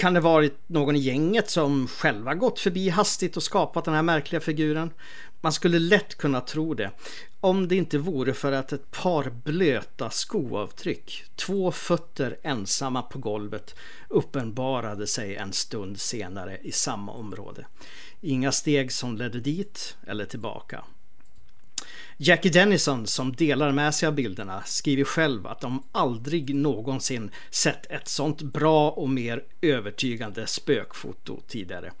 [0.00, 4.02] Kan det varit någon i gänget som själva gått förbi hastigt och skapat den här
[4.02, 4.90] märkliga figuren?
[5.40, 6.90] Man skulle lätt kunna tro det.
[7.40, 13.74] Om det inte vore för att ett par blöta skoavtryck, två fötter ensamma på golvet,
[14.08, 17.66] uppenbarade sig en stund senare i samma område.
[18.20, 20.84] Inga steg som ledde dit eller tillbaka.
[22.22, 27.90] Jackie Dennison som delar med sig av bilderna skriver själv att de aldrig någonsin sett
[27.90, 31.92] ett sånt bra och mer övertygande spökfoto tidigare.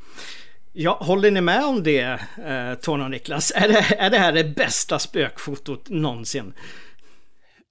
[0.72, 3.52] Ja, håller ni med om det, eh, Tony och Niklas?
[3.54, 6.52] Är det, är det här det bästa spökfotot någonsin?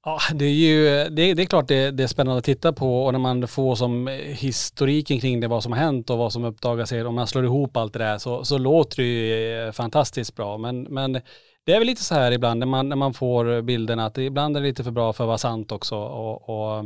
[0.06, 3.06] Ja, det är ju, det, det är klart det, det är spännande att titta på
[3.06, 6.44] och när man får som historiken kring det, vad som har hänt och vad som
[6.44, 10.36] uppdagas, om man slår ihop allt det där så, så låter det ju eh, fantastiskt
[10.36, 10.58] bra.
[10.58, 11.22] Men, men
[11.66, 14.24] det är väl lite så här ibland när man, när man får bilderna att det,
[14.24, 15.96] ibland är det lite för bra för att vara sant också.
[15.96, 16.86] Och, och,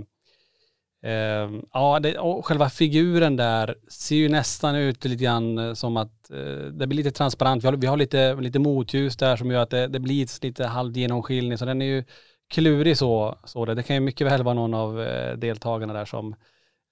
[1.09, 6.29] eh, ja, det, och själva figuren där ser ju nästan ut lite grann som att
[6.31, 7.63] eh, det blir lite transparent.
[7.63, 10.65] Vi har, vi har lite, lite motljus där som gör att det, det blir lite
[10.65, 12.03] halvgenomskinlig så den är ju
[12.49, 13.75] klurig så, så det.
[13.75, 16.36] Det kan ju mycket väl vara någon av eh, deltagarna där som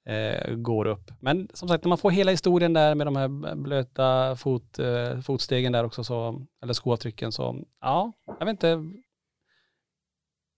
[0.05, 1.11] eh, går upp.
[1.19, 5.19] Men som sagt, när man får hela historien där med de här blöta fot, eh,
[5.21, 8.83] fotstegen där också så, eller skoavtrycken så, ja, jag vet inte.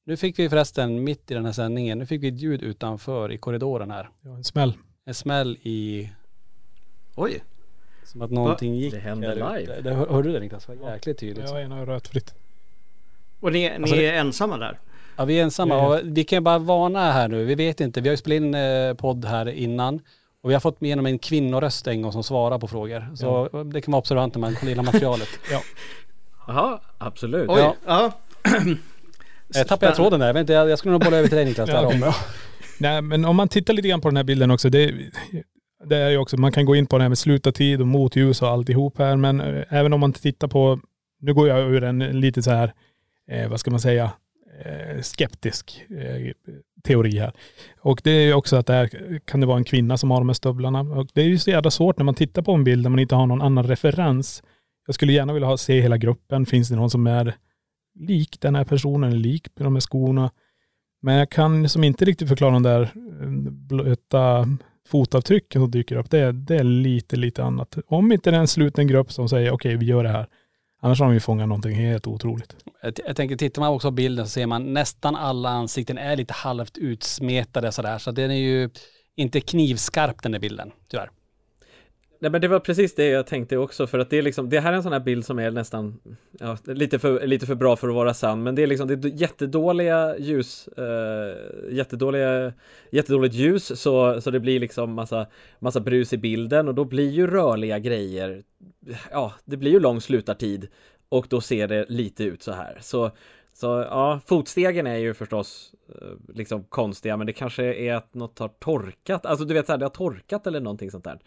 [0.06, 3.32] Nu fick vi förresten mitt i den här sändningen, nu fick vi ett ljud utanför
[3.32, 4.10] i korridoren här.
[4.22, 4.74] Ja, en smäll.
[5.06, 6.10] En smäll i,
[7.16, 7.44] Oj,
[8.04, 8.94] som att någonting gick.
[8.94, 9.82] Det händer här live.
[9.82, 10.66] Det, hör- hörde du det Niklas?
[10.66, 11.46] Det var jäkligt tydligt.
[11.50, 12.36] Ja, ena örat fritt.
[13.40, 14.80] och ni, ni Alltså det- är ensamma där?
[15.16, 18.02] Ja vi är ensamma och vi kan ju bara varna här nu, vi vet inte,
[18.02, 20.00] vi har ju spelat in eh, podd här innan
[20.44, 23.16] och vi har fått igenom en kvinnoröst en gång som svarar på frågor.
[23.16, 25.30] Så det kan vara observant när man kollar igenom materialet.
[26.48, 27.50] Jaha, absolut.
[27.50, 27.76] Oj, Ja.
[27.86, 28.12] ja.
[29.54, 31.46] Jag tappade jag tråden där, jag, vet inte, jag, skulle nog bolla över till dig
[31.46, 31.70] Niklas.
[31.70, 32.14] Ja, om.
[32.80, 34.70] Nej, men om man tittar lite grann på den här bilden också.
[34.70, 34.94] Det,
[35.86, 38.42] det är ju också, man kan gå in på det här med slutartid och motljus
[38.42, 39.16] och alltihop här.
[39.16, 40.80] Men eh, även om man tittar på,
[41.20, 42.74] nu går jag ur en lite så här,
[43.32, 44.12] eh, vad ska man säga, eh,
[44.62, 46.32] Eh, skeptisk eh,
[46.84, 47.34] teori här.
[47.80, 50.18] Och det är ju också att det här kan det vara en kvinna som har
[50.18, 50.80] de här stövlarna.
[50.80, 53.00] Och det är ju så jävla svårt när man tittar på en bild där man
[53.00, 54.44] inte har någon annan referens.
[54.86, 56.46] jag skulle gärna vilja ha, se hela gruppen.
[56.46, 57.36] Finns det någon som är
[58.00, 60.32] lik den här personen, lik med de här skorna?
[61.02, 64.48] Men jag kan som inte riktigt förklara de där eh, blöta
[64.88, 66.10] fotavtrycken som dyker upp.
[66.10, 67.78] Det är, det är lite, lite annat.
[67.88, 70.28] Om inte det är en sluten grupp som säger okej, okay, vi gör det här.
[70.84, 72.56] Annars har de ju fångat någonting helt otroligt.
[72.82, 76.16] Jag, jag tänker, tittar man också på bilden så ser man nästan alla ansikten är
[76.16, 77.98] lite halvt utsmetade sådär.
[77.98, 78.70] Så den är ju
[79.16, 81.10] inte knivskarp den där bilden, tyvärr.
[82.24, 84.60] Nej men det var precis det jag tänkte också för att det är liksom, det
[84.60, 86.00] här är en sån här bild som är nästan,
[86.40, 89.08] ja, lite för, lite för bra för att vara sann, men det är liksom, det
[89.08, 91.38] är jättedåliga ljus, eh,
[91.72, 92.54] jättedåliga,
[92.92, 95.28] jättedåligt ljus så, så det blir liksom massa,
[95.60, 98.44] massa brus i bilden och då blir ju rörliga grejer,
[99.12, 100.68] ja, det blir ju lång slutartid
[101.10, 102.78] och då ser det lite ut så här.
[102.82, 103.12] Så,
[103.54, 108.40] så ja, fotstegen är ju förstås eh, liksom konstiga, men det kanske är att något
[108.40, 111.20] har torkat, alltså du vet så här, det har torkat eller någonting sånt där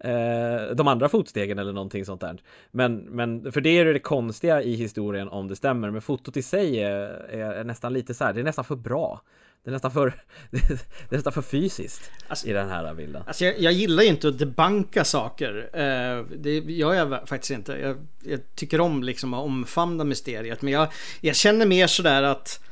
[0.00, 2.42] eh, de andra fotstegen eller någonting sånt där.
[2.70, 6.42] Men, men för det är det konstiga i historien om det stämmer, men fotot i
[6.42, 9.22] sig är, är nästan lite så här, det är nästan för bra.
[9.64, 10.14] Det är nästan för,
[10.50, 10.70] det
[11.10, 13.22] är nästan för fysiskt alltså, i den här bilden.
[13.26, 15.70] Alltså jag, jag gillar ju inte att debanka saker.
[15.72, 17.72] Eh, det gör jag faktiskt inte.
[17.72, 20.62] Jag, jag, tycker om liksom att omfamna mysteriet.
[20.62, 20.88] Men jag,
[21.20, 22.67] jag känner mer sådär att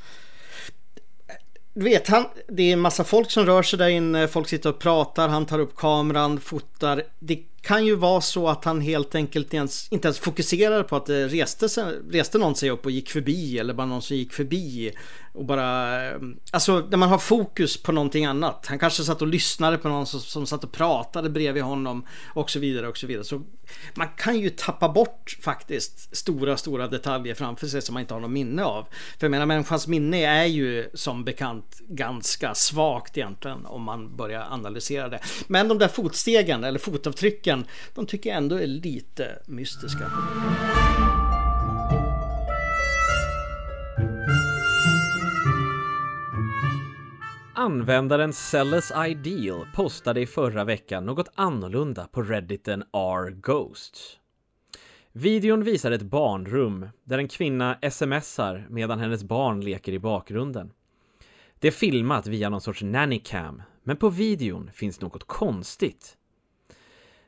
[1.77, 4.71] du vet, han, det är en massa folk som rör sig där inne, folk sitter
[4.71, 7.03] och pratar, han tar upp kameran, fotar.
[7.19, 11.07] Det kan ju vara så att han helt enkelt ens, inte ens fokuserade på att
[11.07, 11.67] det reste,
[12.11, 14.93] reste någon sig upp och gick förbi eller bara någon som gick förbi.
[15.33, 16.19] Och bara, eh,
[16.53, 18.67] alltså när man har fokus på någonting annat.
[18.67, 22.51] Han kanske satt och lyssnade på någon som, som satt och pratade bredvid honom och
[22.51, 23.25] så vidare och så vidare.
[23.25, 23.43] Så
[23.95, 28.21] man kan ju tappa bort faktiskt stora, stora detaljer framför sig som man inte har
[28.21, 28.87] något minne av.
[29.19, 34.47] För jag menar människans minne är ju som bekant ganska svagt egentligen om man börjar
[34.51, 35.21] analysera det.
[35.47, 40.11] Men de där fotstegen eller fotavtrycken men de tycker jag ändå är lite mystiska.
[47.55, 54.19] Användaren Cellus Ideal postade i förra veckan något annorlunda på redditen R-Ghosts.
[55.13, 60.73] Videon visar ett barnrum där en kvinna smsar medan hennes barn leker i bakgrunden.
[61.59, 66.16] Det är filmat via någon sorts nannycam, men på videon finns något konstigt.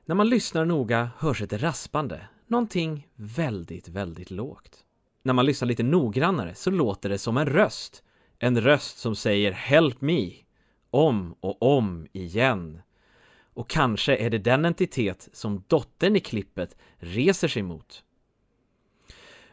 [0.09, 4.85] När man lyssnar noga hörs ett raspande, någonting väldigt, väldigt lågt.
[5.23, 8.03] När man lyssnar lite noggrannare så låter det som en röst.
[8.39, 10.33] En röst som säger ”Help me”
[10.91, 12.81] om och om igen.
[13.55, 18.03] Och kanske är det den entitet som dottern i klippet reser sig mot.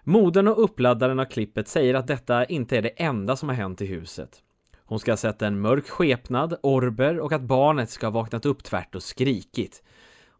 [0.04, 3.82] Modern och uppladdaren av klippet säger att detta inte är det enda som har hänt
[3.82, 4.44] i huset.
[4.78, 8.64] Hon ska ha sett en mörk skepnad, orber och att barnet ska ha vaknat upp
[8.64, 9.84] tvärt och skrikit.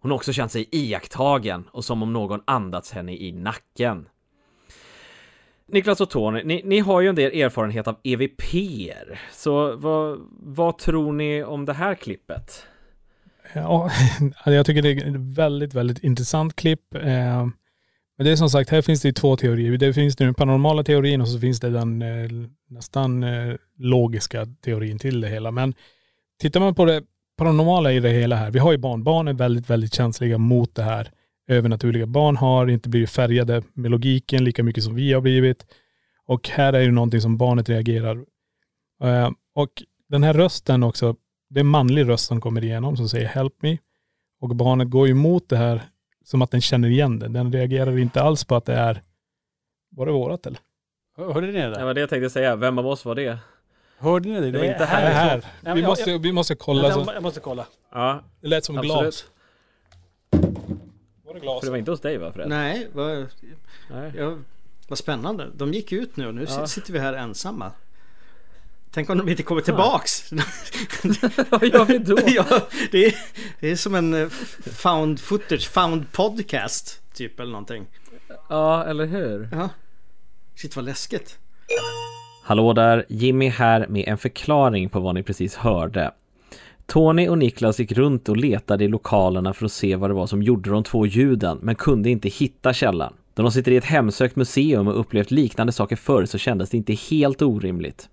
[0.06, 4.08] Hon har också känt sig iakttagen och som om någon andats henne i nacken.
[5.68, 8.42] Niklas och Tony, ni, ni har ju en del erfarenhet av evp
[9.34, 12.64] Så vad, vad tror ni om det här klippet?
[13.54, 13.84] Ja,
[14.20, 16.96] alltså jag tycker det är ett väldigt, väldigt intressant klipp.
[16.96, 17.48] Eh,
[18.18, 19.78] men det är som sagt, här finns det två teorier.
[19.78, 22.30] Det finns den paranormala teorin och så finns det den eh,
[22.70, 25.52] nästan eh, logiska teorin till det hela.
[25.52, 25.74] Men
[26.40, 27.04] tittar man på det
[27.38, 28.52] paranormala i det hela här.
[28.52, 29.04] Vi har ju barn.
[29.04, 31.12] Barn är väldigt, väldigt känsliga mot det här
[31.48, 32.06] övernaturliga.
[32.06, 35.66] Barn har inte blivit färgade med logiken lika mycket som vi har blivit.
[36.26, 38.16] Och här är det någonting som barnet reagerar.
[39.04, 41.16] Uh, och den här rösten också,
[41.50, 43.78] det är en manlig röst som kommer igenom som säger help me.
[44.42, 45.82] Och barnet går emot det här
[46.24, 47.28] som att den känner igen det.
[47.28, 49.02] Den reagerar inte alls på att det är,
[49.90, 50.60] var det vårat eller?
[51.18, 51.70] Hörde ni det?
[51.70, 53.40] Det var det jag tänkte säga, vem av oss var det?
[53.98, 54.52] Hörde ni det?
[54.52, 55.12] Det var inte här.
[55.12, 55.42] här.
[55.62, 56.90] vi, jag, måste, jag, vi måste kolla.
[56.90, 57.66] Jag, jag måste kolla.
[57.92, 58.24] Ja.
[58.42, 59.02] Det lät som Absolut.
[59.02, 59.26] glas.
[61.26, 61.60] Var det glas?
[61.60, 62.50] För det var inte hos dig va Fred?
[62.50, 63.28] Nej, vad,
[63.92, 64.12] Nej.
[64.18, 64.38] Ja,
[64.88, 65.50] vad spännande.
[65.56, 66.68] De gick ut nu och nu ja.
[66.68, 67.72] sitter vi här ensamma.
[68.92, 70.32] Tänk om de inte kommer tillbaks.
[71.50, 72.18] Vad gör vi då?
[72.26, 72.46] ja,
[72.92, 73.16] det, är,
[73.60, 74.30] det är som en eh,
[74.74, 77.88] found footage, found podcast typ eller någonting.
[78.50, 79.50] Ja, eller hur?
[79.52, 79.70] Ja.
[80.56, 81.40] Shit vad läskigt.
[82.48, 86.12] Hallå där, Jimmy här med en förklaring på vad ni precis hörde.
[86.86, 90.28] Tony och Niklas gick runt och letade i lokalerna för att se vad det var
[90.28, 93.14] som gjorde de två ljuden, men kunde inte hitta källan.
[93.34, 96.78] Då de sitter i ett hemsökt museum och upplevt liknande saker förr så kändes det
[96.78, 98.10] inte helt orimligt.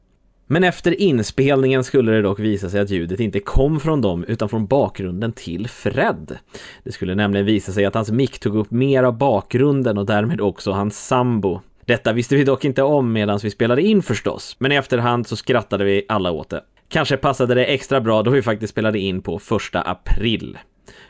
[0.46, 4.48] Men efter inspelningen skulle det dock visa sig att ljudet inte kom från dem utan
[4.48, 6.38] från bakgrunden till Fred.
[6.84, 10.40] Det skulle nämligen visa sig att hans mick tog upp mer av bakgrunden och därmed
[10.40, 11.60] också hans sambo.
[11.86, 15.36] Detta visste vi dock inte om medan vi spelade in förstås, men i efterhand så
[15.36, 16.64] skrattade vi alla åt det.
[16.88, 20.58] Kanske passade det extra bra då vi faktiskt spelade in på första april.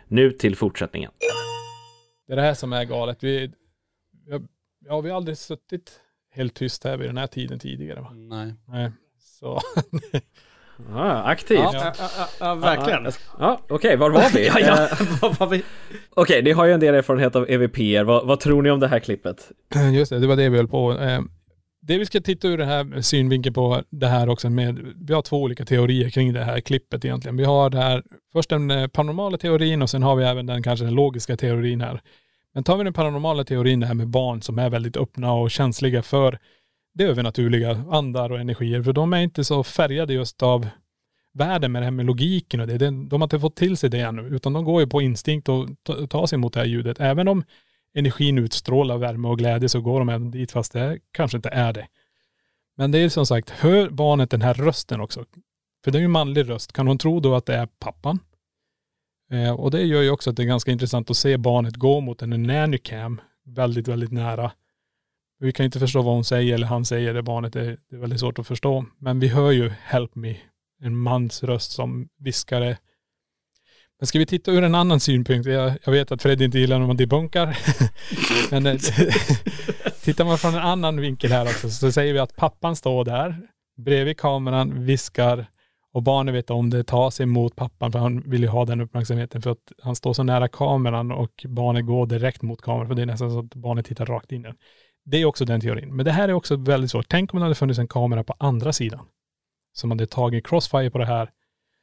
[0.09, 1.11] Nu till fortsättningen.
[2.27, 3.19] Det är det här som är galet.
[3.25, 3.53] Vi,
[4.27, 4.47] jag,
[4.87, 8.01] ja, vi har aldrig suttit helt tyst här vid den här tiden tidigare.
[8.01, 8.11] Va?
[8.15, 8.55] Nej.
[8.69, 8.91] Nej.
[9.19, 9.61] Så
[10.95, 11.59] Ja, aktivt.
[11.59, 13.13] Ja, Ja, ja, ja, ja, verkligen.
[13.69, 14.47] okej, var var vi?
[14.55, 14.83] Ja, ja.
[14.85, 15.63] Eh, Vad var vi?
[16.15, 18.05] Okej, ni har ju en del erfarenhet av EVPer.
[18.05, 19.51] Vad, vad tror ni om det här klippet?
[19.95, 20.93] Just det, det var det vi höll på.
[20.93, 21.21] Eh,
[21.83, 25.23] Det vi ska titta ur det här synvinkeln på det här också med, vi har
[25.23, 27.37] två olika teorier kring det här klippet egentligen.
[27.37, 30.63] Vi har det här, först den eh, paranormala teorin och sen har vi även den
[30.63, 32.01] kanske den logiska teorin här.
[32.55, 35.51] Men tar vi den paranormala teorin, det här med barn som är väldigt öppna och
[35.51, 36.39] känsliga för
[36.95, 38.83] det övernaturliga, andar och energier.
[38.83, 40.69] För de är inte så färgade just av
[41.35, 42.79] världen med det här med logiken och det.
[42.79, 45.69] de har inte fått till sig det ännu, utan de går ju på instinkt och
[46.09, 47.01] tar sig mot det här ljudet.
[47.01, 47.45] Även om
[47.95, 51.73] energin utstrålar värme och glädje så går de även dit fast det kanske inte är
[51.73, 51.89] det.
[52.77, 55.25] Men det är som sagt, hör barnet den här rösten också?
[55.85, 56.73] För det är ju en manlig röst.
[56.73, 58.19] Kan hon tro då att det är pappan?
[59.31, 62.01] Eh, och det gör ju också att det är ganska intressant att se barnet gå
[62.01, 64.53] mot en nannycam väldigt, väldigt nära.
[65.43, 68.01] Vi kan inte förstå vad hon säger eller han säger, det barnet, är, det är
[68.01, 68.85] väldigt svårt att förstå.
[68.99, 70.37] Men vi hör ju Help Me,
[70.83, 72.09] en mans röst som
[72.61, 72.79] det.
[73.99, 75.49] Men ska vi titta ur en annan synpunkt?
[75.49, 77.59] Jag, jag vet att Fred inte gillar när man debunkar.
[78.51, 78.75] Men eh,
[80.03, 83.39] tittar man från en annan vinkel här också så säger vi att pappan står där
[83.77, 85.47] bredvid kameran, viskar
[85.93, 88.81] och barnet vet om det, tar sig mot pappan för han vill ju ha den
[88.81, 92.95] uppmärksamheten för att han står så nära kameran och barnet går direkt mot kameran för
[92.95, 94.57] det är nästan så att barnet tittar rakt in i den.
[95.05, 95.97] Det är också den teorin.
[95.97, 97.07] Men det här är också väldigt svårt.
[97.09, 99.07] Tänk om det hade funnits en kamera på andra sidan
[99.73, 101.31] som hade tagit crossfire på det här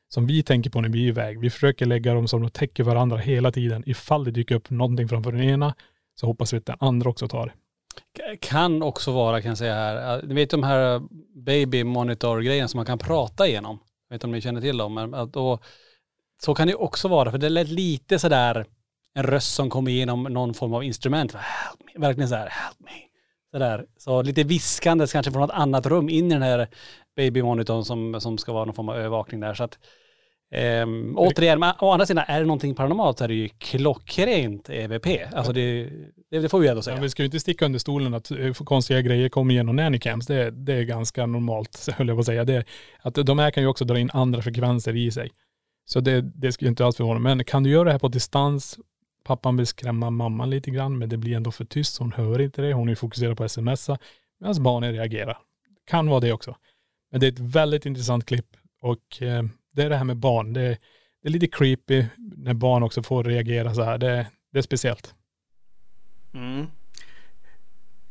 [0.07, 1.39] som vi tänker på när vi är iväg.
[1.39, 3.83] Vi försöker lägga dem som de täcker varandra hela tiden.
[3.85, 5.75] Ifall det dyker upp någonting framför den ena
[6.15, 7.53] så hoppas vi att den andra också tar det.
[8.41, 11.01] Kan också vara, kan jag säga här, eh, ni vet de här
[11.45, 13.79] baby monitor grejerna som man kan prata igenom.
[14.09, 15.59] Jag vet inte om ni känner till dem, men att då,
[16.43, 18.65] så kan det också vara, för det lät lite sådär
[19.13, 21.33] en röst som kommer igenom någon form av instrument.
[21.33, 22.07] Help me.
[22.07, 22.91] Verkligen så här, help me.
[23.51, 23.85] Sådär.
[23.97, 26.67] Så lite viskandes kanske från något annat rum in i den här
[27.15, 29.53] babymonitorn som, som ska vara någon form av övervakning där.
[29.53, 29.79] Så att,
[30.51, 34.69] ehm, återigen, men å andra sidan, är det någonting paranormalt så är det ju klockrent
[34.69, 35.07] EVP.
[35.33, 35.89] Alltså det,
[36.31, 36.95] det, det får vi ändå säga.
[36.95, 40.27] Ja, vi ska ju inte sticka under stolen att eh, konstiga grejer kommer igenom nannycams.
[40.27, 42.43] Det, det är ganska normalt, höll jag på att säga.
[42.43, 42.63] Det,
[43.01, 45.31] att de här kan ju också dra in andra frekvenser i sig.
[45.85, 48.79] Så det, det skulle inte alls förvåna Men kan du göra det här på distans?
[49.23, 51.97] Pappan vill skrämma mamman lite grann, men det blir ändå för tyst.
[51.97, 52.73] Hon hör inte det.
[52.73, 53.97] Hon är fokuserad på smsa.
[54.39, 55.37] Medan barnen reagerar.
[55.87, 56.55] Kan vara det också.
[57.11, 58.47] Men det är ett väldigt intressant klipp.
[58.81, 59.43] Och eh,
[59.79, 60.53] det är det här med barn.
[60.53, 60.77] Det,
[61.21, 62.05] det är lite creepy
[62.37, 63.97] när barn också får reagera så här.
[63.97, 65.13] Det, det är speciellt.
[66.33, 66.67] Mm.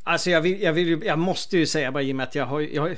[0.04, 2.46] Alltså jag, vill, jag, vill, jag måste ju säga bara i och med att jag
[2.46, 2.88] har, jag har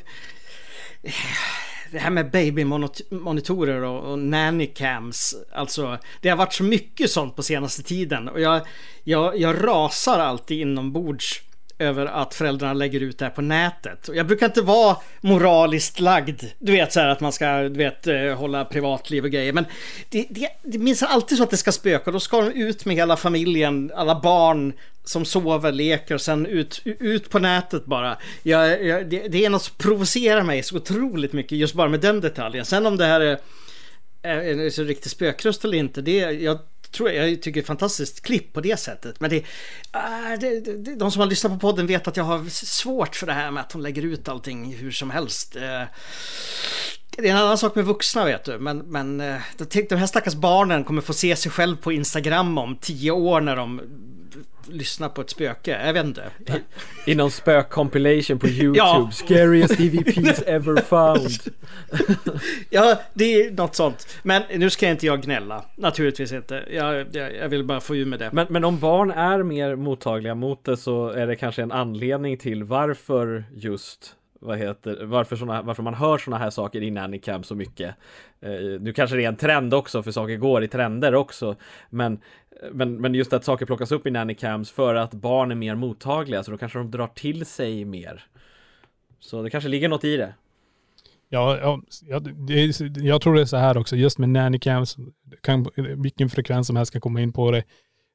[1.91, 5.37] det här med babymonitorer och, och nannycams.
[5.53, 8.61] Alltså det har varit så mycket sånt på senaste tiden och jag,
[9.05, 11.43] jag, jag rasar alltid inombords
[11.81, 14.09] över att föräldrarna lägger ut det här på nätet.
[14.09, 16.43] Och jag brukar inte vara moraliskt lagd.
[16.59, 19.53] Du vet så här att man ska du vet, eh, hålla privatliv och grejer.
[19.53, 19.65] Men
[20.09, 22.11] det, det, det minns alltid så att det ska spöka.
[22.11, 24.73] Då ska de ut med hela familjen, alla barn
[25.05, 28.17] som sover, leker och sen ut, ut på nätet bara.
[28.43, 32.01] Jag, jag, det, det är något som provocerar mig så otroligt mycket just bara med
[32.01, 32.65] den detaljen.
[32.65, 33.39] Sen om det här är,
[34.23, 36.59] är en riktig spökröst eller inte, det jag
[36.93, 39.21] tror jag, jag tycker det är ett fantastiskt klipp på det sättet.
[39.21, 39.37] Men det,
[39.95, 43.27] äh, det, det, de som har lyssnat på podden vet att jag har svårt för
[43.27, 45.57] det här med att de lägger ut allting hur som helst.
[45.57, 45.83] Eh,
[47.11, 49.37] det är en annan sak med vuxna vet du, men, men eh,
[49.89, 53.57] de här stackars barnen kommer få se sig själv på Instagram om tio år när
[53.57, 53.81] de
[54.69, 55.87] lyssnar på ett spöke.
[55.87, 56.31] Jag vet inte.
[57.07, 58.79] I någon spök-compilation på YouTube.
[58.79, 59.11] Ja.
[59.13, 61.31] Scariest EVPs ever found.
[62.71, 64.19] Ja, det är något sånt.
[64.23, 65.65] Men nu ska inte jag gnälla.
[65.77, 66.65] Naturligtvis inte.
[66.71, 68.31] Jag, jag, jag vill bara få ur med det.
[68.33, 72.37] Men, men om barn är mer mottagliga mot det så är det kanske en anledning
[72.37, 77.43] till varför just vad heter, varför, såna, varför man hör sådana här saker i nannycam
[77.43, 77.95] så mycket.
[78.41, 81.57] Eh, nu kanske det är en trend också, för saker går i trender också.
[81.91, 82.21] Men,
[82.73, 86.43] men, men just att saker plockas upp i nannycams för att barn är mer mottagliga,
[86.43, 88.25] så då kanske de drar till sig mer.
[89.19, 90.35] Så det kanske ligger något i det.
[91.29, 94.97] Ja, ja, det jag tror det är så här också, just med nannycams,
[95.41, 97.65] kan, vilken frekvens som helst kan komma in på det.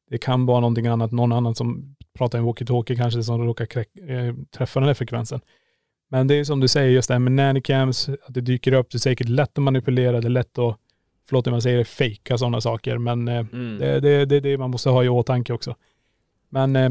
[0.10, 4.10] Det kan vara någonting annat, någon annan som pratar i walkie-talkie kanske som råkar krä-
[4.10, 5.42] eh, träffa den här frekvensen.
[6.10, 8.92] Men det är som du säger, just det här med nannycams, att det dyker upp,
[8.92, 10.78] det är säkert lätt att manipulera, det är lätt att,
[11.28, 13.78] förlåt om jag säger det, fejka sådana saker, men eh, Mm.
[13.80, 15.76] det är det, det, det man måste ha i åtanke också.
[16.50, 16.90] Men eh,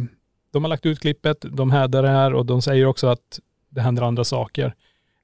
[0.53, 3.81] de har lagt ut klippet, de hävdar det här och de säger också att det
[3.81, 4.65] händer andra saker.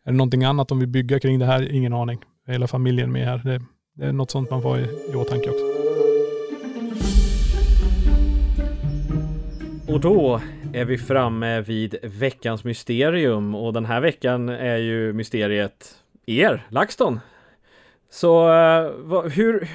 [0.04, 1.72] Är det någonting annat de vill bygga kring det här?
[1.72, 2.18] Ingen aning.
[2.46, 3.38] Hela familjen med här.
[3.44, 3.62] Det,
[3.94, 4.82] det är något sånt man får i,
[5.12, 5.64] i åtanke också.
[9.92, 10.40] Och då
[10.72, 15.94] är vi framme vid veckans mysterium och den här veckan är ju mysteriet
[16.26, 17.20] er, LaxTon.
[18.10, 19.68] Så uh, hur,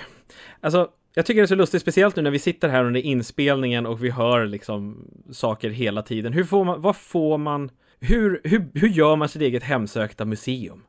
[0.61, 3.85] alltså jag tycker det är så lustigt, speciellt nu när vi sitter här under inspelningen
[3.85, 6.33] och vi hör liksom saker hela tiden.
[6.33, 7.69] Hur får man, vad får man,
[7.99, 10.83] hur, hur, hur gör man sitt eget hemsökta museum?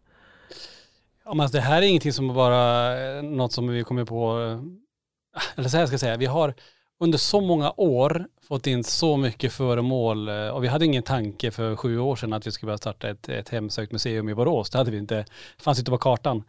[1.25, 4.41] Ja, men alltså, det här är ingenting som bara eh, något som vi kommer på,
[4.41, 6.55] eh, eller så här ska jag säga, vi har
[7.01, 11.77] under så många år fått in så mycket föremål och vi hade ingen tanke för
[11.77, 14.71] sju år sedan att vi skulle börja starta ett, ett hemsökt museum i Borås.
[14.71, 15.15] Det hade vi inte,
[15.57, 16.45] det fanns inte på kartan.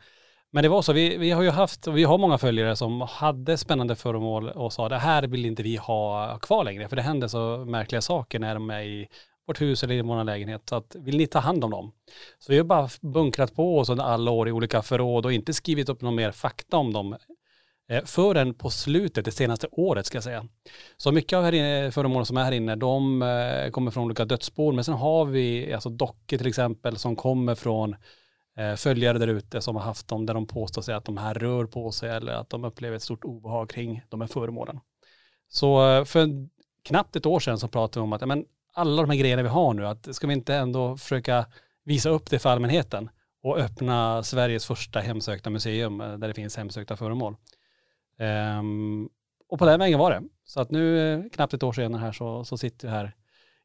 [0.57, 3.01] Men det var så, vi, vi har ju haft, och vi har många följare som
[3.01, 7.01] hade spännande föremål och sa det här vill inte vi ha kvar längre för det
[7.01, 9.07] händer så märkliga saker när de är i
[9.47, 10.61] vårt hus eller i vår lägenhet.
[10.69, 11.91] Så att, vill ni ta hand om dem?
[12.39, 15.53] Så vi har bara bunkrat på oss under alla år i olika förråd och inte
[15.53, 17.17] skrivit upp någon mer fakta om dem
[17.89, 20.47] eh, förrän på slutet, det senaste året ska jag säga.
[20.97, 21.43] Så mycket av
[21.91, 25.73] föremålen som är här inne, de eh, kommer från olika dödsbon, men sen har vi
[25.73, 27.95] alltså dockor till exempel som kommer från
[28.57, 31.33] Eh, följare där ute som har haft dem, där de påstår sig att de här
[31.33, 34.79] rör på sig eller att de upplever ett stort obehag kring de här föremålen.
[35.49, 36.27] Så eh, för
[36.83, 39.49] knappt ett år sedan så pratade vi om att men, alla de här grejerna vi
[39.49, 41.45] har nu, att ska vi inte ändå försöka
[41.83, 43.09] visa upp det för allmänheten
[43.43, 47.35] och öppna Sveriges första hemsökta museum eh, där det finns hemsökta föremål.
[48.19, 49.09] Ehm,
[49.49, 50.23] och på den vägen var det.
[50.45, 53.15] Så att nu, knappt ett år senare här, så, så sitter vi här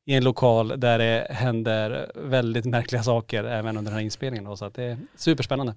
[0.05, 4.44] i en lokal där det händer väldigt märkliga saker även under den här inspelningen.
[4.44, 5.74] Då, så att det är superspännande.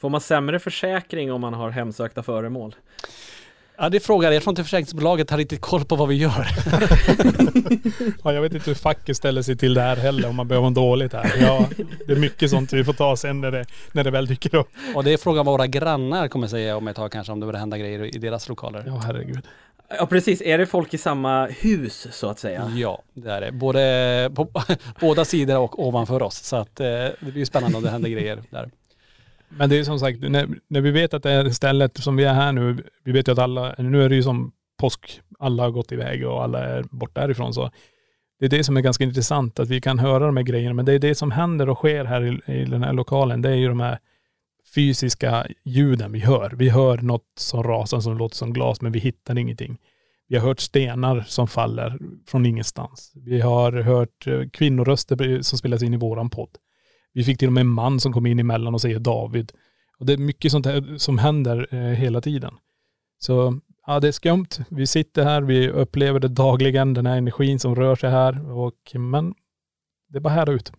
[0.00, 2.74] Får man sämre försäkring om man har hemsökta föremål?
[3.76, 4.34] Ja det är frågan.
[4.34, 6.46] Jag tror inte försäkringsbolaget har riktigt koll på vad vi gör.
[8.24, 10.66] ja, jag vet inte hur facket ställer sig till det här heller om man behöver
[10.66, 11.32] en dåligt här.
[11.40, 11.68] Ja,
[12.06, 14.68] det är mycket sånt vi får ta sen när det, när det väl dyker upp.
[14.94, 17.46] Och det är frågan vad våra grannar kommer säga om ett tag kanske om det
[17.46, 18.84] börjar hända grejer i deras lokaler.
[18.86, 19.46] Ja herregud.
[19.98, 22.72] Ja precis, är det folk i samma hus så att säga?
[22.76, 23.52] Ja, det är det.
[23.52, 24.48] Både på
[25.00, 26.36] båda sidor och ovanför oss.
[26.36, 28.70] Så att eh, det blir spännande om det händer grejer där.
[29.48, 32.24] Men det är som sagt, när, när vi vet att det är stället som vi
[32.24, 35.62] är här nu, vi vet ju att alla, nu är det ju som påsk, alla
[35.62, 37.70] har gått iväg och alla är borta därifrån så.
[38.38, 40.84] Det är det som är ganska intressant, att vi kan höra de här grejerna, men
[40.84, 43.54] det är det som händer och sker här i, i den här lokalen, det är
[43.54, 43.98] ju de här
[44.74, 46.50] fysiska ljuden vi hör.
[46.58, 49.78] Vi hör något som rasar som låter som glas, men vi hittar ingenting.
[50.28, 53.12] Vi har hört stenar som faller från ingenstans.
[53.14, 56.50] Vi har hört eh, kvinnoröster som spelas in i våran podd.
[57.12, 59.52] Vi fick till och med en man som kom in emellan och säger David.
[59.98, 62.54] Och det är mycket sånt här som händer eh, hela tiden.
[63.18, 64.48] Så ja, det är skumt.
[64.68, 68.50] Vi sitter här, vi upplever det dagligen, den här energin som rör sig här.
[68.58, 69.34] Och, men
[70.08, 70.72] det är bara här ut.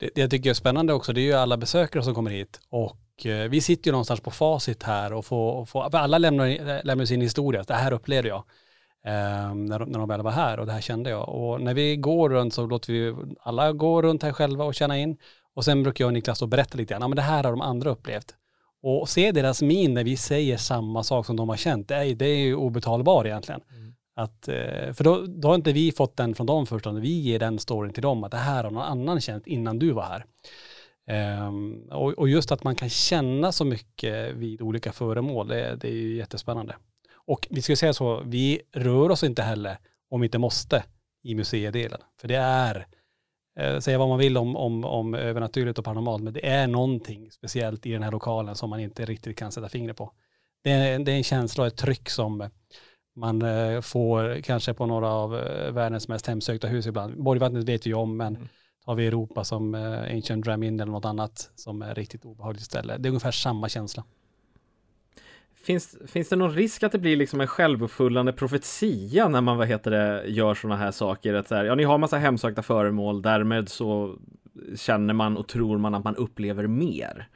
[0.00, 2.60] Det, det jag tycker är spännande också, det är ju alla besökare som kommer hit.
[2.68, 2.96] Och
[3.26, 7.04] eh, vi sitter ju någonstans på facit här och får, och får alla lämnar, lämnar
[7.04, 7.62] sin historia.
[7.62, 8.44] Det här upplevde jag.
[9.06, 11.28] Eh, när, de, när de väl var här och det här kände jag.
[11.28, 14.98] Och när vi går runt så låter vi alla gå runt här själva och känna
[14.98, 15.16] in.
[15.54, 17.50] Och sen brukar jag och Niklas då berätta lite grann, ja men det här har
[17.50, 18.34] de andra upplevt.
[18.82, 22.14] Och se deras min när vi säger samma sak som de har känt, det är,
[22.14, 23.60] det är ju obetalbar egentligen.
[23.70, 23.94] Mm.
[24.16, 27.20] Att, eh, för då, då har inte vi fått den från dem först, utan vi
[27.20, 30.02] ger den storyn till dem, att det här har någon annan känt innan du var
[30.02, 30.24] här.
[31.10, 35.88] Um, och, och, just att man kan känna så mycket vid olika föremål, det, det
[35.88, 36.76] är ju jättespännande.
[37.14, 39.78] Och vi ska säga så, vi rör oss inte heller,
[40.10, 40.84] om vi inte måste,
[41.22, 42.00] i museidelen.
[42.20, 42.86] För det är
[43.60, 47.30] eh, säga vad man vill om, om, om övernaturligt och paranormalt, men det är någonting
[47.30, 50.12] speciellt i den här lokalen som man inte riktigt kan sätta fingret på.
[50.64, 52.50] Det är, det är en känsla och ett tryck som
[53.16, 57.22] man eh, får kanske på några av eh, världens mest hemsökta hus ibland.
[57.22, 58.48] Borgvattnet vet vi ju om, men mm
[58.84, 62.96] tar vi Europa som eh, Ancient Dramin eller något annat som är riktigt obehagligt ställe.
[62.98, 64.04] Det är ungefär samma känsla.
[65.64, 69.68] Finns, finns det någon risk att det blir liksom en självuppfyllande profetia när man vad
[69.68, 71.34] heter det, gör sådana här saker?
[71.34, 74.18] Att så här, ja, ni har massa hemsökta föremål, därmed så
[74.76, 77.28] känner man och tror man att man upplever mer.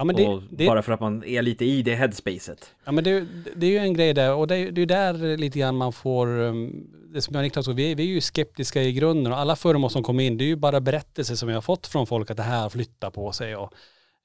[0.00, 2.74] Ja, men det, det, bara för att man är lite i det headspacet.
[2.84, 3.26] Ja men det,
[3.56, 6.26] det är ju en grej där och det är ju där lite grann man får,
[6.26, 9.38] um, det som jag och Niklas sa, vi, vi är ju skeptiska i grunden och
[9.38, 12.06] alla föremål som kommer in, det är ju bara berättelser som jag har fått från
[12.06, 13.74] folk att det här flyttar på sig och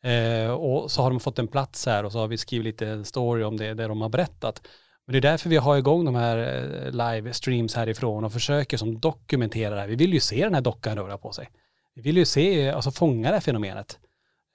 [0.06, 3.06] Eh, och så har de fått en plats här och så har vi skrivit lite
[3.06, 4.68] story om det, det de har berättat.
[5.06, 8.78] Men det är därför vi har igång de här eh, live streams härifrån och försöker
[8.78, 9.88] som dokumentera det här.
[9.88, 11.50] Vi vill ju se den här dockan röra på sig.
[11.96, 14.00] Vi vill ju se, alltså fånga det här fenomenet.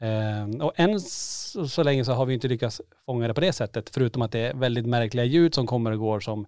[0.01, 3.53] Eh, och än så, så, länge så har vi inte lyckats fånga det på det
[3.53, 6.47] sättet, förutom att det är väldigt märkliga ljud som kommer och går som,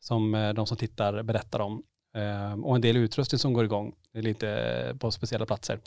[0.00, 1.82] som eh, de som tittar berättar om.
[2.14, 5.80] Ehm, och en del utrustning som går igång lite eh, på speciella platser.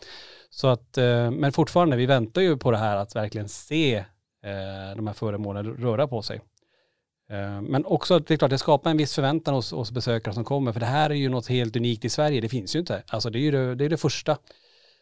[0.49, 3.95] Så att, eh, men fortfarande, vi väntar ju på det här att verkligen se
[4.43, 6.41] eh, de här föremålen röra på sig.
[7.29, 10.33] Ehm, men också att det är klart, det skapar en viss förväntan hos, hos besökare
[10.33, 12.79] som kommer, för det här är ju något helt unikt i Sverige, det finns ju
[12.79, 13.03] inte.
[13.07, 14.37] Alltså det är ju det, det, är det första.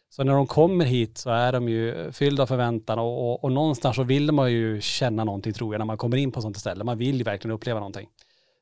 [0.08, 3.52] Så när de kommer hit så är de ju fyllda av förväntan och, och, och
[3.52, 6.56] någonstans så vill man ju känna någonting tror jag när man kommer in på sånt
[6.56, 6.84] ställe.
[6.84, 8.08] Man vill ju verkligen uppleva någonting.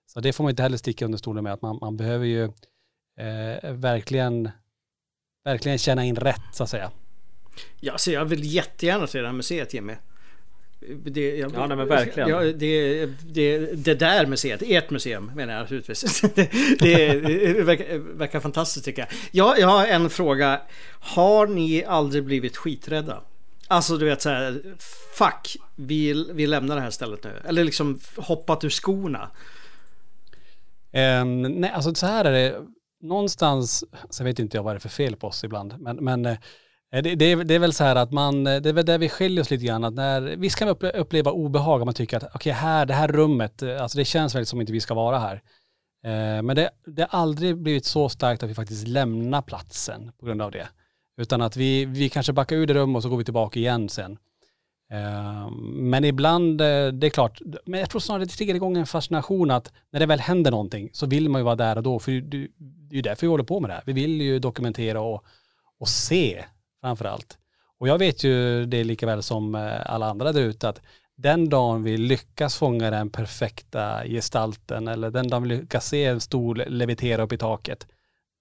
[0.07, 2.45] Så det får man inte heller sticka under stolen med att man, man behöver ju
[3.21, 4.51] eh, verkligen,
[5.45, 6.91] verkligen känna in rätt så att säga.
[7.81, 9.95] Ja, så jag vill jättegärna till det här museet Jimmy.
[11.05, 12.29] Det, jag, Ja, nej, men verkligen.
[12.29, 16.21] Ja, det, det, det där museet, ert museum menar jag naturligtvis.
[16.21, 16.35] Det,
[16.79, 19.09] det, det verkar, verkar fantastiskt tycker jag.
[19.33, 19.59] jag.
[19.59, 20.61] Jag har en fråga.
[21.01, 23.23] Har ni aldrig blivit skiträdda?
[23.69, 24.63] Alltså du vet så här,
[25.19, 27.43] fuck, vi, vi lämnar det här stället nu.
[27.45, 29.31] Eller liksom hoppat ur skorna.
[30.93, 32.61] Um, nej, alltså så här är det.
[33.01, 36.27] Någonstans, så vet inte jag vad det är för fel på oss ibland, men, men
[36.27, 36.37] eh,
[36.95, 38.85] Eh, det, det, är, det är väl så här att man, eh, det är väl
[38.85, 41.95] där vi skiljer oss lite grann, att när, visst kan vi uppleva obehag om man
[41.95, 44.81] tycker att okej, här, det här rummet, eh, alltså det känns väldigt som inte vi
[44.81, 45.43] ska vara här.
[46.05, 50.27] Eh, men det, det har aldrig blivit så starkt att vi faktiskt lämnar platsen på
[50.27, 50.69] grund av det.
[51.17, 53.89] Utan att vi, vi kanske backar ur det rummet och så går vi tillbaka igen
[53.89, 54.19] sen.
[54.93, 59.51] Eh, Men ibland, det är klart, men jag tror snarare det triggar igång en fascination
[59.51, 61.99] att när det väl händer någonting så vill man ju vara där och då.
[61.99, 62.49] För det
[62.95, 63.83] det är ju därför vi håller på med det här.
[63.87, 65.25] Vi vill ju dokumentera och,
[65.81, 66.45] och se
[66.85, 67.39] framför allt.
[67.79, 70.81] Och jag vet ju det lika väl som eh, alla andra där ute att
[71.17, 76.21] den dagen vi lyckas fånga den perfekta gestalten eller den dagen vi lyckas se en
[76.21, 77.87] stol levitera upp i taket,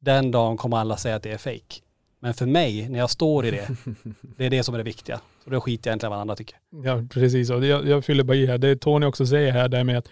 [0.02, 1.82] den dagen kommer alla säga att det är fake.
[2.20, 3.68] Men för mig, när jag står i det,
[4.38, 5.20] det är det som är det viktiga.
[5.44, 6.58] Så då skiter jag egentligen vad andra tycker.
[6.84, 7.50] Ja, precis.
[7.50, 8.58] Och jag, jag fyller bara i här.
[8.58, 10.08] Det Tony också säger här, det med att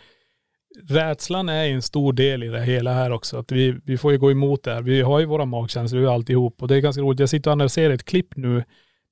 [0.88, 3.38] rädslan är en stor del i det hela här också.
[3.38, 4.82] Att vi, vi får ju gå emot det här.
[4.82, 6.62] Vi har ju våra magkänslor och alltihop.
[6.62, 7.20] Och det är ganska roligt.
[7.20, 8.64] Jag sitter och analyserar ett klipp nu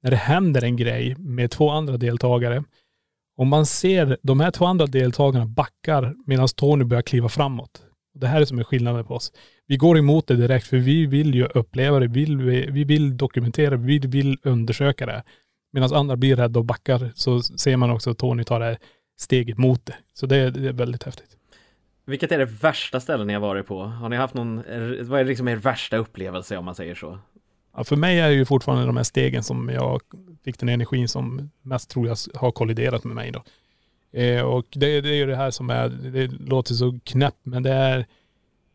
[0.04, 2.64] när det händer en grej med två andra deltagare.
[3.38, 7.82] Om man ser de här två andra deltagarna backar medan Tony börjar kliva framåt.
[8.14, 9.32] Det här är som är skillnaden på oss.
[9.68, 12.38] Vi går emot det direkt för vi vill ju uppleva det, vi vill,
[12.72, 15.24] vi vill dokumentera, vi vill undersöka det.
[15.74, 18.78] Medan andra blir rädda och backar så ser man också att Tony tar det här
[19.20, 19.96] steget mot det.
[20.14, 21.30] Så det, är- det är väldigt häftigt.
[22.10, 23.84] Vilket är det värsta stället ni har varit på?
[23.84, 24.56] Har ni haft någon,
[25.02, 27.20] vad är liksom er värsta upplevelse om man säger så?
[27.76, 30.02] Ja, för mig är det ju fortfarande de här stegen som jag
[30.44, 33.44] fick den energin som mest tror jag har kolliderat med mig då.
[34.20, 37.64] Eh, och det, det är ju det här som är, det låter så knäppt men
[37.64, 38.06] det är,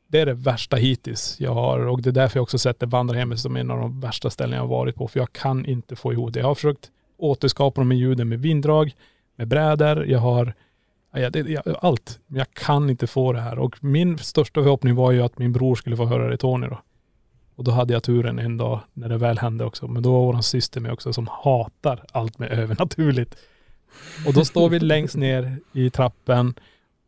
[0.06, 3.40] det är det värsta hittills jag har och det är därför jag också sätter vandrarhemmet
[3.40, 5.08] som en av de värsta ställen jag har varit på.
[5.08, 6.40] För jag kan inte få ihop det.
[6.40, 8.94] Jag har försökt återskapa de här ljuden med vinddrag,
[9.36, 10.54] med brädor, jag har
[11.20, 12.18] ja, det, ja, allt.
[12.26, 13.58] Jag kan inte få det här.
[13.58, 16.80] Och min största förhoppning var ju att min bror skulle få höra det Tony då.
[17.56, 19.86] Och då hade jag turen en dag när det väl hände också.
[19.86, 23.36] Men då var vår syster med också som hatar allt med övernaturligt.
[24.26, 26.54] Och då står vi längst ner i trappen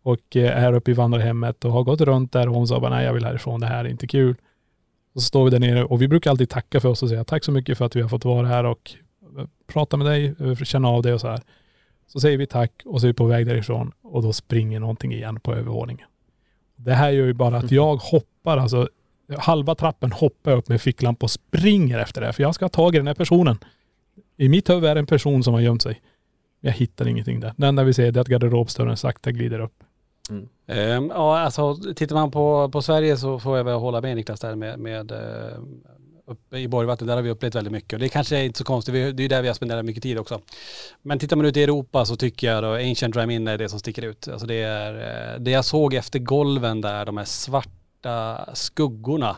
[0.02, 2.90] och eh, är uppe i vandrarhemmet och har gått runt där och hon sa bara
[2.90, 4.34] nej jag vill härifrån, det här är inte kul.
[5.14, 7.24] Och så står vi där nere och vi brukar alltid tacka för oss och säga
[7.24, 8.90] tack så mycket för att vi har fått vara här och
[9.38, 11.40] eh, prata med dig, eh, känna av dig och så här.
[12.06, 15.12] Så säger vi tack och så är vi på väg därifrån och då springer någonting
[15.12, 16.06] igen på övervåningen.
[16.76, 18.88] Det här gör ju bara att jag hoppar, alltså
[19.38, 22.32] halva trappen hoppar jag upp med ficklampa och springer efter det.
[22.32, 23.58] För jag ska ha tag i den här personen.
[24.36, 26.00] I mitt huvud är det en person som har gömt sig.
[26.60, 27.54] Jag hittar ingenting där.
[27.56, 29.84] Det enda vi ser är att garderobsdörren sakta glider upp.
[30.66, 34.40] Ehm, ja, alltså tittar man på, på Sverige så får jag väl hålla med Niklas
[34.40, 35.58] där med, med eh,
[36.26, 37.92] uppe i Borgvattnet, där har vi upplevt väldigt mycket.
[37.92, 40.02] Och det kanske är inte så konstigt, det är ju där vi har spenderat mycket
[40.02, 40.40] tid också.
[41.02, 43.68] Men tittar man ut i Europa så tycker jag då Ancient Dram In är det
[43.68, 44.28] som sticker ut.
[44.28, 44.94] Alltså det är,
[45.34, 49.36] eh, det jag såg efter golven där, de här svarta skuggorna,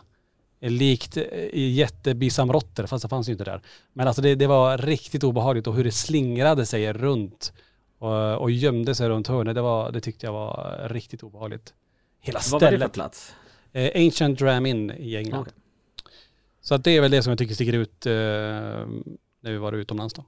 [0.60, 1.22] är likt eh,
[1.52, 3.62] i jättebisamråttor, fast det fanns ju inte där.
[3.92, 7.52] Men alltså det, det var riktigt obehagligt och hur det slingrade sig runt
[7.98, 11.74] och, och gömde sig runt hörnet, det, var, det tyckte jag var riktigt obehagligt.
[12.20, 12.92] Hela Vad var det för stället.
[12.92, 13.34] plats?
[13.72, 15.40] Eh, Ancient Dram In i England.
[15.40, 15.52] Okej.
[16.60, 18.12] Så att det är väl det som jag tycker sticker ut eh,
[19.40, 20.24] när vi var utomlands då.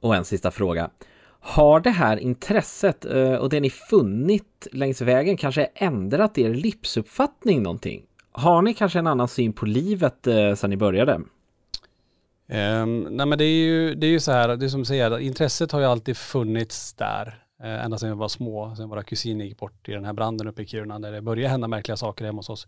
[0.00, 0.90] Och en sista fråga.
[1.40, 7.62] Har det här intresset eh, och det ni funnit längs vägen kanske ändrat er livsuppfattning
[7.62, 8.02] någonting?
[8.32, 11.20] Har ni kanske en annan syn på livet eh, sedan ni började?
[12.48, 14.84] Ehm, nej men det är ju, det är ju så här, det är som du
[14.84, 17.44] säger, intresset har ju alltid funnits där.
[17.62, 20.48] Eh, ända sedan vi var små, sen våra kusiner gick bort i den här branden
[20.48, 22.66] uppe i Kiruna där det började hända märkliga saker hemma hos oss.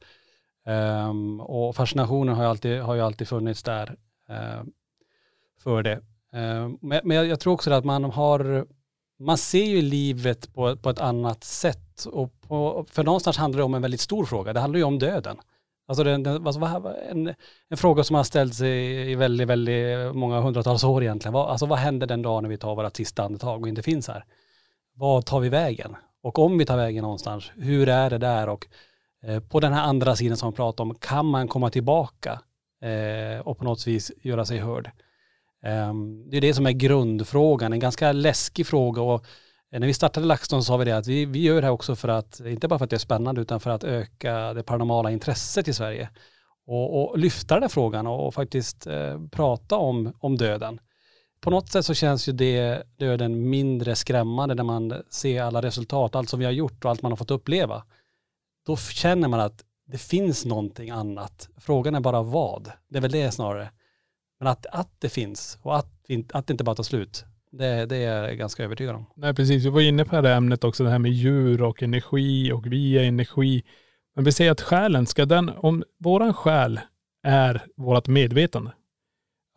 [0.67, 3.97] Um, och fascinationen har ju alltid, har ju alltid funnits där
[4.29, 4.63] eh,
[5.63, 6.01] för det.
[6.33, 8.67] Ehm, men men jag, jag tror också att man har,
[9.19, 12.05] man ser ju livet på, på ett annat sätt.
[12.05, 14.53] Och på, för någonstans handlar det om en väldigt stor fråga.
[14.53, 15.37] Det handlar ju om döden.
[15.89, 16.61] Alltså den, den, alltså
[17.11, 17.35] en,
[17.69, 18.67] en fråga som har ställts i,
[19.11, 21.33] i väldigt, väldigt många hundratals år egentligen.
[21.33, 24.09] Vad, alltså vad händer den dagen när vi tar våra sista andetag och inte finns
[24.09, 24.25] här?
[24.95, 25.97] Vad tar vi vägen?
[26.23, 28.49] Och om vi tar vägen någonstans, hur är det där?
[28.49, 28.67] Och
[29.23, 32.41] Eh, på den här andra sidan som man pratar om, kan man komma tillbaka
[32.83, 34.91] eh, och på något vis göra sig hörd?
[35.63, 39.25] Ehm, det är det som är grundfrågan, en ganska läskig fråga och
[39.73, 41.97] eh, när vi startade LaxTon sa vi det att vi, vi gör det här också
[41.97, 45.11] för att, inte bara för att det är spännande, utan för att öka det paranormala
[45.11, 46.11] intresset i Sverige.
[46.67, 50.81] Och, och lyfta den här frågan och, och faktiskt eh, prata om, om döden.
[51.41, 56.15] På något sätt så känns ju det döden mindre skrämmande när man ser alla resultat,
[56.15, 57.83] allt som vi har gjort och allt man har fått uppleva.
[58.71, 61.49] Då känner man att det finns någonting annat.
[61.57, 62.73] Frågan är bara vad.
[62.89, 63.71] Det är väl det snarare.
[64.39, 65.87] Men att, att det finns och att,
[66.33, 69.07] att det inte bara tar slut, det, det är jag ganska övertygad om.
[69.17, 71.83] Nej precis, vi var inne på det här ämnet också, det här med djur och
[71.83, 73.63] energi och vi är energi.
[74.15, 76.81] Men vi säger att själen, ska den, om våran själ
[77.23, 78.73] är vårt medvetande,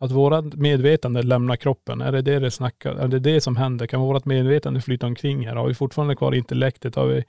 [0.00, 3.86] att vårat medvetande lämnar kroppen, är det det det snackar, är det det som händer?
[3.86, 5.56] Kan vårt medvetande flyta omkring här?
[5.56, 6.94] Har vi fortfarande kvar intellektet?
[6.94, 7.24] Har vi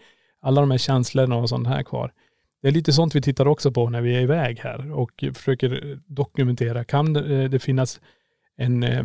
[0.45, 2.11] alla de här känslorna och sånt här kvar?
[2.61, 5.99] Det är lite sånt vi tittar också på när vi är iväg här och försöker
[6.05, 6.83] dokumentera.
[6.83, 7.99] Kan eh, det, finnas
[8.57, 9.03] en eh,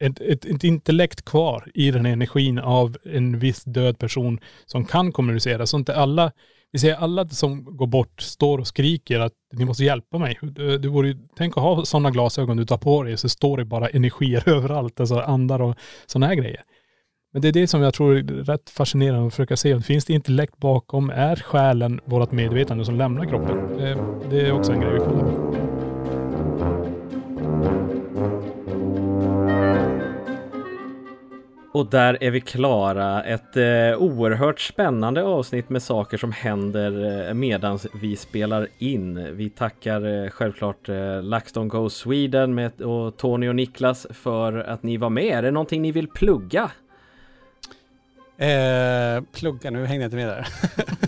[0.00, 5.12] ett, ett, ett, intellekt kvar i den energin av en viss död person som kan
[5.12, 5.66] kommunicera.
[5.66, 6.32] Så inte alla,
[6.72, 10.38] vi ser alla som går bort står och skriker att ni måste hjälpa mig.
[10.42, 13.88] Du, det tänk att ha sådana glasögon du tar på dig så står det bara
[13.88, 15.76] energier överallt, alltså andar och
[16.06, 16.62] sådana här grejer.
[17.36, 19.80] Men det är det som jag tror är rätt fascinerande att försöka se.
[19.80, 21.10] Finns det intellekt bakom?
[21.10, 23.76] Är själen vårt medvetande som lämnar kroppen?
[23.76, 23.98] Det,
[24.30, 25.56] det är också en grej vi kollar på.
[31.78, 33.22] Och där är vi klara.
[33.22, 33.62] Ett eh,
[33.98, 39.36] oerhört spännande avsnitt med saker som händer eh, medans vi spelar in.
[39.36, 44.82] Vi tackar eh, självklart eh, LaxTon Go Sweden med, och Tony och Niklas för att
[44.82, 45.38] ni var med.
[45.38, 46.70] Är det någonting ni vill plugga?
[48.38, 50.46] Eh, plugga, nu hängde jag inte med där.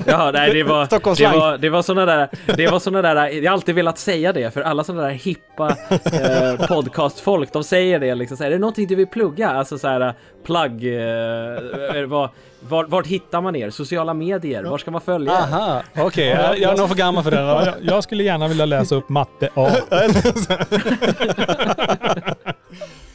[0.06, 3.50] Ja, nej, det var, det var, det var sådana där, det var sådana där, jag
[3.50, 8.14] har alltid velat säga det, för alla sådana där hippa eh, podcastfolk, de säger det
[8.14, 9.50] liksom, så här, är det någonting du vill plugga?
[9.50, 10.14] Alltså så här,
[10.46, 13.70] plugg, eh, var, var, vart hittar man er?
[13.70, 14.64] Sociala medier?
[14.64, 15.32] Var ska man följa?
[15.32, 16.26] Aha, okej, okay.
[16.26, 17.40] jag, jag är nog för gammal för det.
[17.40, 19.70] Jag, jag skulle gärna vilja läsa upp matte A.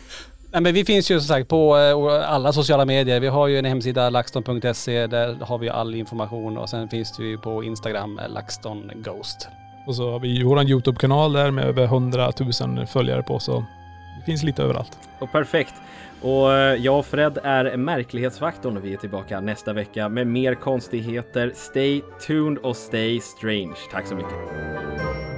[0.54, 3.20] Nej, men vi finns ju som sagt på eh, alla sociala medier.
[3.20, 7.38] Vi har ju en hemsida, laxton.se, där har vi all information och sen finns vi
[7.38, 9.48] på Instagram, eh, LaxTon Ghost.
[9.88, 12.32] Och så har vi vår YouTube-kanal där med över 100
[12.62, 13.66] 000 följare på så
[14.20, 14.98] det finns lite överallt.
[15.20, 15.74] Och perfekt.
[16.22, 20.56] Och eh, jag och Fred är märklighetsfaktorn och vi är tillbaka nästa vecka med mer
[20.56, 21.52] konstigheter.
[21.56, 23.78] Stay tuned och stay strange.
[23.92, 25.33] Tack så mycket.